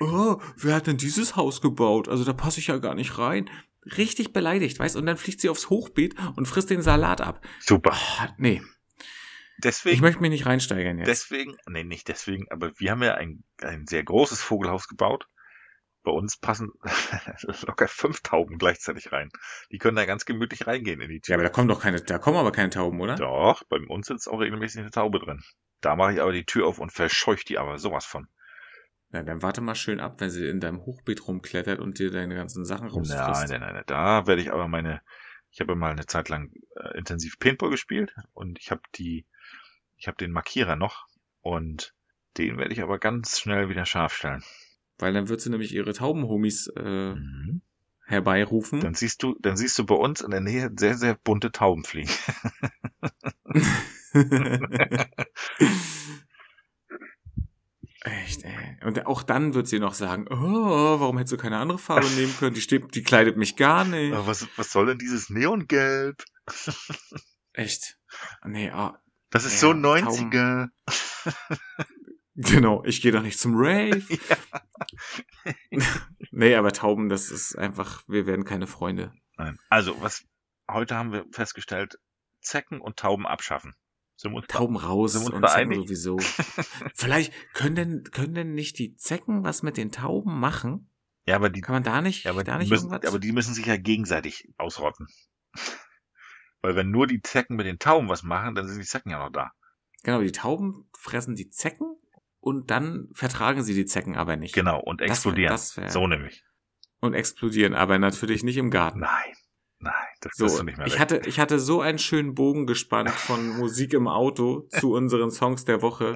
[0.00, 2.08] Oh, wer hat denn dieses Haus gebaut?
[2.08, 3.48] Also da passe ich ja gar nicht rein.
[3.96, 4.96] Richtig beleidigt, weißt?
[4.96, 7.44] Und dann fliegt sie aufs Hochbeet und frisst den Salat ab.
[7.60, 7.92] Super.
[8.18, 11.08] Ah, nee, ich Deswegen, möchte mich nicht reinsteigern jetzt.
[11.08, 15.26] deswegen, nee, nicht deswegen, aber wir haben ja ein, ein sehr großes Vogelhaus gebaut.
[16.08, 16.72] Bei uns passen
[17.66, 19.28] locker fünf Tauben gleichzeitig rein.
[19.70, 21.34] Die können da ganz gemütlich reingehen in die Ja, Tür.
[21.34, 23.14] aber da kommen doch keine, da kommen aber keine Tauben, oder?
[23.16, 25.42] Doch, bei uns sitzt auch regelmäßig eine Taube drin.
[25.82, 28.26] Da mache ich aber die Tür auf und verscheucht die aber sowas von.
[29.10, 32.34] Na, dann warte mal schön ab, wenn sie in deinem Hochbeet rumklettert und dir deine
[32.34, 33.20] ganzen Sachen rausfrisst.
[33.20, 33.84] Nein, nein, nein, nein.
[33.86, 35.02] Da werde ich aber meine,
[35.50, 39.26] ich habe mal eine Zeit lang äh, intensiv Paintball gespielt und ich habe die,
[39.98, 41.04] ich habe den Markierer noch
[41.42, 41.92] und
[42.38, 44.42] den werde ich aber ganz schnell wieder scharf stellen.
[44.98, 47.62] Weil dann wird sie nämlich ihre Taubenhomies äh, Mhm.
[48.04, 48.80] herbeirufen.
[48.80, 51.84] Dann siehst du, dann siehst du bei uns in der Nähe sehr, sehr bunte Tauben
[51.84, 52.10] fliegen.
[58.04, 58.76] Echt, ey.
[58.84, 62.34] Und auch dann wird sie noch sagen, oh, warum hättest du keine andere Farbe nehmen
[62.38, 62.54] können?
[62.54, 64.12] Die, steht, die kleidet mich gar nicht.
[64.14, 66.22] Aber was, was soll denn dieses Neongelb?
[67.52, 67.98] Echt.
[68.44, 70.68] Nee, ah, Das ist Ja, so 90er.
[72.38, 74.02] Genau, ich gehe doch nicht zum Rave.
[76.30, 79.12] nee, aber Tauben, das ist einfach, wir werden keine Freunde.
[79.36, 79.58] Nein.
[79.68, 80.24] Also, was,
[80.70, 81.98] heute haben wir festgestellt,
[82.40, 83.74] Zecken und Tauben abschaffen.
[84.48, 85.78] Tauben raus und Zecken einig?
[85.78, 86.18] sowieso.
[86.94, 90.90] Vielleicht können denn, können denn nicht die Zecken was mit den Tauben machen?
[91.24, 93.08] Ja, aber die, Kann man da nicht, ja, aber, da nicht müssen, irgendwas?
[93.08, 95.06] aber die müssen sich ja gegenseitig ausrotten.
[96.62, 99.18] Weil wenn nur die Zecken mit den Tauben was machen, dann sind die Zecken ja
[99.18, 99.52] noch da.
[100.02, 101.96] Genau, die Tauben fressen die Zecken
[102.40, 104.54] und dann vertragen sie die Zecken aber nicht.
[104.54, 105.50] Genau, und Das wär- explodieren.
[105.52, 106.44] das wär- so nämlich.
[107.00, 109.00] Und explodieren, aber natürlich nicht im Garten.
[109.00, 109.34] Nein,
[109.78, 111.00] nein, das So, du nicht mehr ich weg.
[111.00, 115.64] hatte, ich hatte so einen schönen Bogen gespannt von Musik im Auto zu unseren Songs
[115.64, 116.14] der Woche.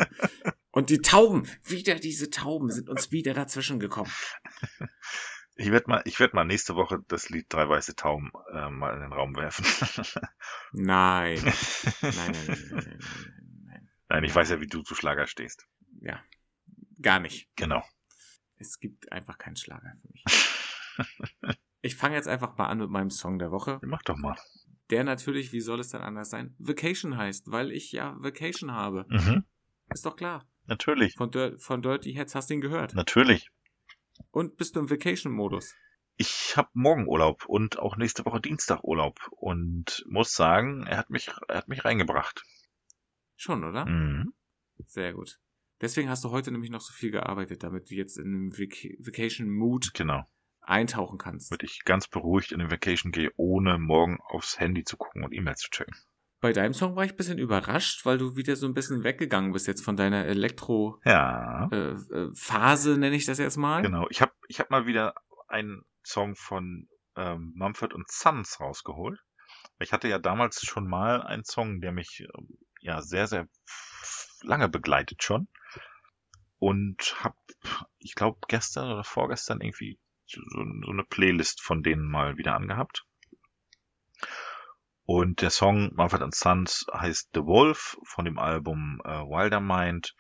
[0.73, 4.11] Und die Tauben, wieder diese Tauben sind uns wieder dazwischen gekommen.
[5.55, 8.95] Ich werde mal, ich werde mal nächste Woche das Lied Drei weiße Tauben äh, mal
[8.95, 9.67] in den Raum werfen.
[10.73, 11.53] Nein, nein,
[12.03, 12.99] nein, nein, nein, nein,
[13.67, 13.89] nein.
[14.09, 15.67] Nein, ich weiß ja, wie du zu Schlager stehst.
[16.03, 16.23] Ja,
[17.01, 17.49] gar nicht.
[17.57, 17.83] Genau.
[18.57, 20.25] Es gibt einfach keinen Schlager für mich.
[21.85, 24.37] Ich fange jetzt einfach mal an mit meinem Song der Woche, Mach doch mal.
[24.91, 29.05] der natürlich, wie soll es denn anders sein, Vacation heißt, weil ich ja Vacation habe.
[29.09, 29.45] Mhm.
[29.93, 30.47] Ist doch klar.
[30.67, 31.15] Natürlich.
[31.17, 32.95] Von, Dir von Dirty Heads hast du ihn gehört.
[32.95, 33.51] Natürlich.
[34.31, 35.75] Und bist du im Vacation-Modus?
[36.19, 41.11] Ich habe morgen Urlaub und auch nächste Woche Dienstag Urlaub und muss sagen, er hat
[41.11, 42.45] mich, er hat mich reingebracht.
[43.35, 43.87] Schon, oder?
[43.87, 44.33] Mhm.
[44.87, 45.41] Sehr gut.
[45.83, 48.89] Deswegen hast du heute nämlich noch so viel gearbeitet, damit du jetzt in den Vac
[49.01, 50.23] Vacation-Mood Genau.
[50.61, 51.51] eintauchen kannst.
[51.51, 55.35] Damit ich ganz beruhigt in den Vacation gehe, ohne morgen aufs Handy zu gucken und
[55.35, 55.95] E-Mails zu checken.
[56.41, 59.53] Bei deinem Song war ich ein bisschen überrascht, weil du wieder so ein bisschen weggegangen
[59.53, 63.83] bist jetzt von deiner Elektro-Phase, Ja, äh, äh, nenne ich das jetzt mal.
[63.83, 64.07] genau.
[64.11, 65.15] Ich habe ich hab mal wieder
[65.49, 69.21] einen Song von ähm, Mumford und Sons rausgeholt.
[69.79, 72.49] Ich hatte ja damals schon mal einen Song, der mich ähm,
[72.81, 73.49] ja sehr, sehr
[74.43, 75.49] lange begleitet schon.
[76.63, 77.35] Und habe,
[77.99, 83.05] ich glaube, gestern oder vorgestern irgendwie so, so eine Playlist von denen mal wieder angehabt.
[85.05, 90.15] Und der Song Mumford Sons heißt The Wolf von dem Album äh, Wilder Mind.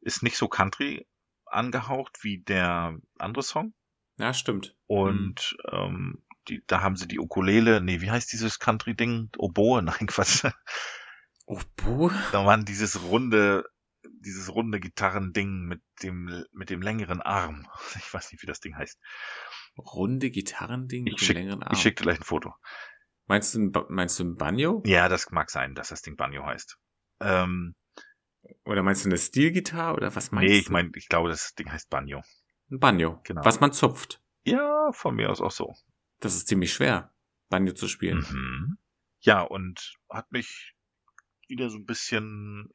[0.00, 1.06] Ist nicht so Country
[1.44, 3.74] angehaucht wie der andere Song.
[4.16, 4.74] Ja, stimmt.
[4.86, 9.32] Und ähm, die, da haben sie die Ukulele, nee, wie heißt dieses Country-Ding?
[9.36, 10.46] Oboe, nein, Quatsch.
[11.76, 12.10] Bo?
[12.32, 13.66] Da waren dieses runde,
[14.24, 17.66] dieses runde Gitarrending mit dem, mit dem längeren Arm.
[17.96, 18.98] Ich weiß nicht, wie das Ding heißt.
[19.78, 21.72] Runde Gitarrending mit Ich dem schick, längeren Arm.
[21.72, 22.54] ich schick dir gleich ein Foto.
[23.26, 24.82] Meinst du, ein meinst du ein Banjo?
[24.86, 26.78] Ja, das mag sein, dass das Ding Banjo heißt.
[27.20, 27.74] Ähm,
[28.64, 29.94] Oder meinst du eine Stilgitarre?
[29.94, 30.60] Oder was meinst nee, du?
[30.62, 32.20] ich meine, ich glaube, das Ding heißt Banjo.
[32.70, 33.20] Ein Banjo.
[33.24, 33.44] Genau.
[33.44, 34.20] Was man zupft.
[34.44, 35.74] Ja, von mir aus auch so.
[36.20, 37.14] Das ist ziemlich schwer,
[37.48, 38.18] Banjo zu spielen.
[38.30, 38.78] Mhm.
[39.20, 40.74] Ja, und hat mich
[41.48, 42.68] wieder so ein bisschen,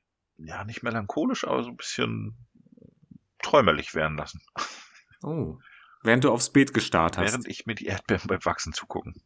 [0.43, 2.47] ja, nicht melancholisch, aber so ein bisschen
[3.41, 4.41] träumerlich werden lassen.
[5.21, 5.59] Oh.
[6.03, 7.31] Während du aufs Beet gestarrt hast.
[7.31, 9.21] Während ich mir die Erdbeeren beim Wachsen zugucken.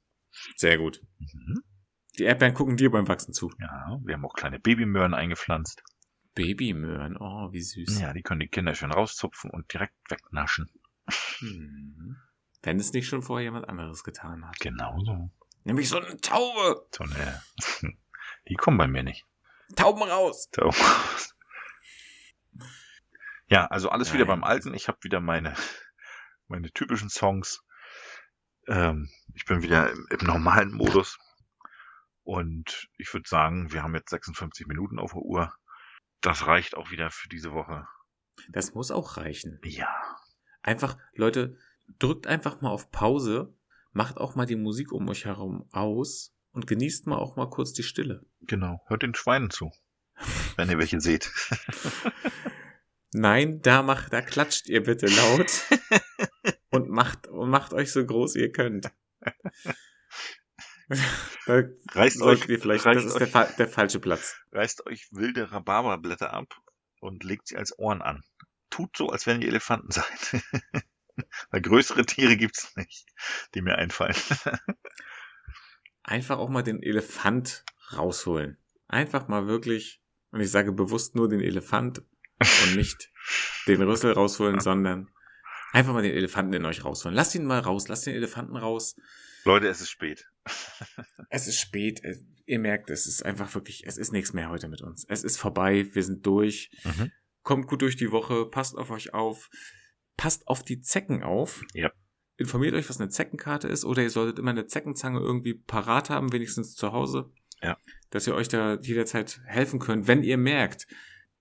[0.55, 1.01] Sehr gut.
[1.19, 1.61] Mhm.
[2.17, 3.51] Die Erdbeeren gucken dir beim Wachsen zu.
[3.59, 5.83] Ja, wir haben auch kleine Babymöhren eingepflanzt.
[6.35, 7.99] Babymöhren, oh, wie süß.
[7.99, 10.71] Ja, die können die Kinder schön rauszupfen und direkt wegnaschen.
[11.39, 12.17] Hm.
[12.63, 14.59] Wenn es nicht schon vorher jemand anderes getan hat.
[14.59, 15.29] Genau so.
[15.63, 16.87] Nämlich so eine Taube.
[16.91, 17.41] So eine,
[18.47, 19.25] die kommen bei mir nicht.
[19.75, 20.49] Tauben raus.
[20.55, 20.71] So.
[23.47, 24.41] Ja, also alles wieder Nein.
[24.41, 24.73] beim Alten.
[24.73, 25.55] Ich habe wieder meine,
[26.47, 27.61] meine typischen Songs.
[28.67, 31.17] Ähm, ich bin wieder im, im normalen Modus.
[32.23, 35.53] Und ich würde sagen, wir haben jetzt 56 Minuten auf der Uhr.
[36.21, 37.85] Das reicht auch wieder für diese Woche.
[38.49, 39.59] Das muss auch reichen.
[39.63, 39.89] Ja.
[40.61, 41.57] Einfach, Leute,
[41.99, 43.53] drückt einfach mal auf Pause,
[43.91, 47.73] macht auch mal die Musik um euch herum aus und genießt mal auch mal kurz
[47.73, 48.25] die Stille.
[48.41, 48.81] Genau.
[48.87, 49.71] Hört den Schweinen zu.
[50.55, 51.31] Wenn ihr welche seht.
[53.13, 55.51] Nein, da macht, da klatscht ihr bitte laut
[56.71, 58.91] und macht und macht euch so groß ihr könnt.
[61.45, 64.35] da Reißt euch, ihr vielleicht, reißt das ist der, euch, fa- der falsche Platz.
[64.51, 66.55] reißt euch wilde Rhabarberblätter ab
[66.99, 68.23] und legt sie als Ohren an.
[68.69, 70.43] Tut so, als wenn ihr Elefanten seid.
[71.51, 73.05] Weil größere Tiere gibt's nicht,
[73.53, 74.15] die mir einfallen.
[76.03, 77.63] Einfach auch mal den Elefant
[77.95, 78.57] rausholen.
[78.87, 80.01] Einfach mal wirklich,
[80.31, 82.05] und ich sage bewusst nur den Elefant und
[82.75, 83.11] nicht
[83.67, 85.09] den Rüssel rausholen, sondern
[85.71, 87.15] einfach mal den Elefanten in euch rausholen.
[87.15, 88.95] Lasst ihn mal raus, lasst den Elefanten raus.
[89.45, 90.27] Leute, es ist spät.
[91.29, 94.67] Es ist spät, es- ihr merkt, es ist einfach wirklich, es ist nichts mehr heute
[94.67, 95.05] mit uns.
[95.07, 96.69] Es ist vorbei, wir sind durch.
[96.83, 97.11] Mhm.
[97.41, 99.49] Kommt gut durch die Woche, passt auf euch auf,
[100.17, 101.63] passt auf die Zecken auf.
[101.73, 101.91] Ja.
[102.37, 106.31] Informiert euch, was eine Zeckenkarte ist, oder ihr solltet immer eine Zeckenzange irgendwie parat haben,
[106.33, 107.31] wenigstens zu Hause.
[107.61, 107.77] Ja.
[108.09, 110.07] Dass ihr euch da jederzeit helfen könnt.
[110.07, 110.87] Wenn ihr merkt,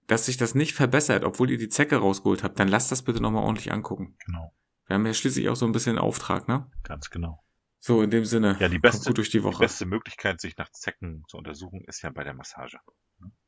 [0.07, 3.21] dass sich das nicht verbessert, obwohl ihr die Zecke rausgeholt habt, dann lasst das bitte
[3.21, 4.17] nochmal ordentlich angucken.
[4.27, 4.55] Genau,
[4.87, 6.71] Wir haben ja schließlich auch so ein bisschen Auftrag, ne?
[6.83, 7.43] ganz genau.
[7.79, 9.59] So, in dem Sinne, Ja, die beste, durch die die Woche.
[9.59, 12.79] beste Möglichkeit, sich nach Zecken zu untersuchen, ist ja bei der Massage.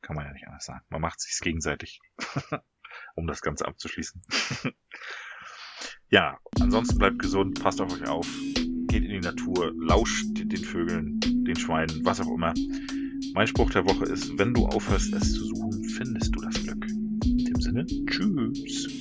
[0.01, 0.83] Kann man ja nicht anders sagen.
[0.89, 2.01] Man macht sich's gegenseitig,
[3.15, 4.21] um das Ganze abzuschließen.
[6.15, 8.25] ja, ansonsten bleibt gesund, passt auf euch auf,
[8.87, 12.53] geht in die Natur, lauscht den Vögeln, den Schweinen, was auch immer.
[13.33, 16.87] Mein Spruch der Woche ist, wenn du aufhörst, es zu suchen, findest du das Glück.
[17.25, 18.94] In dem Sinne, tschüss.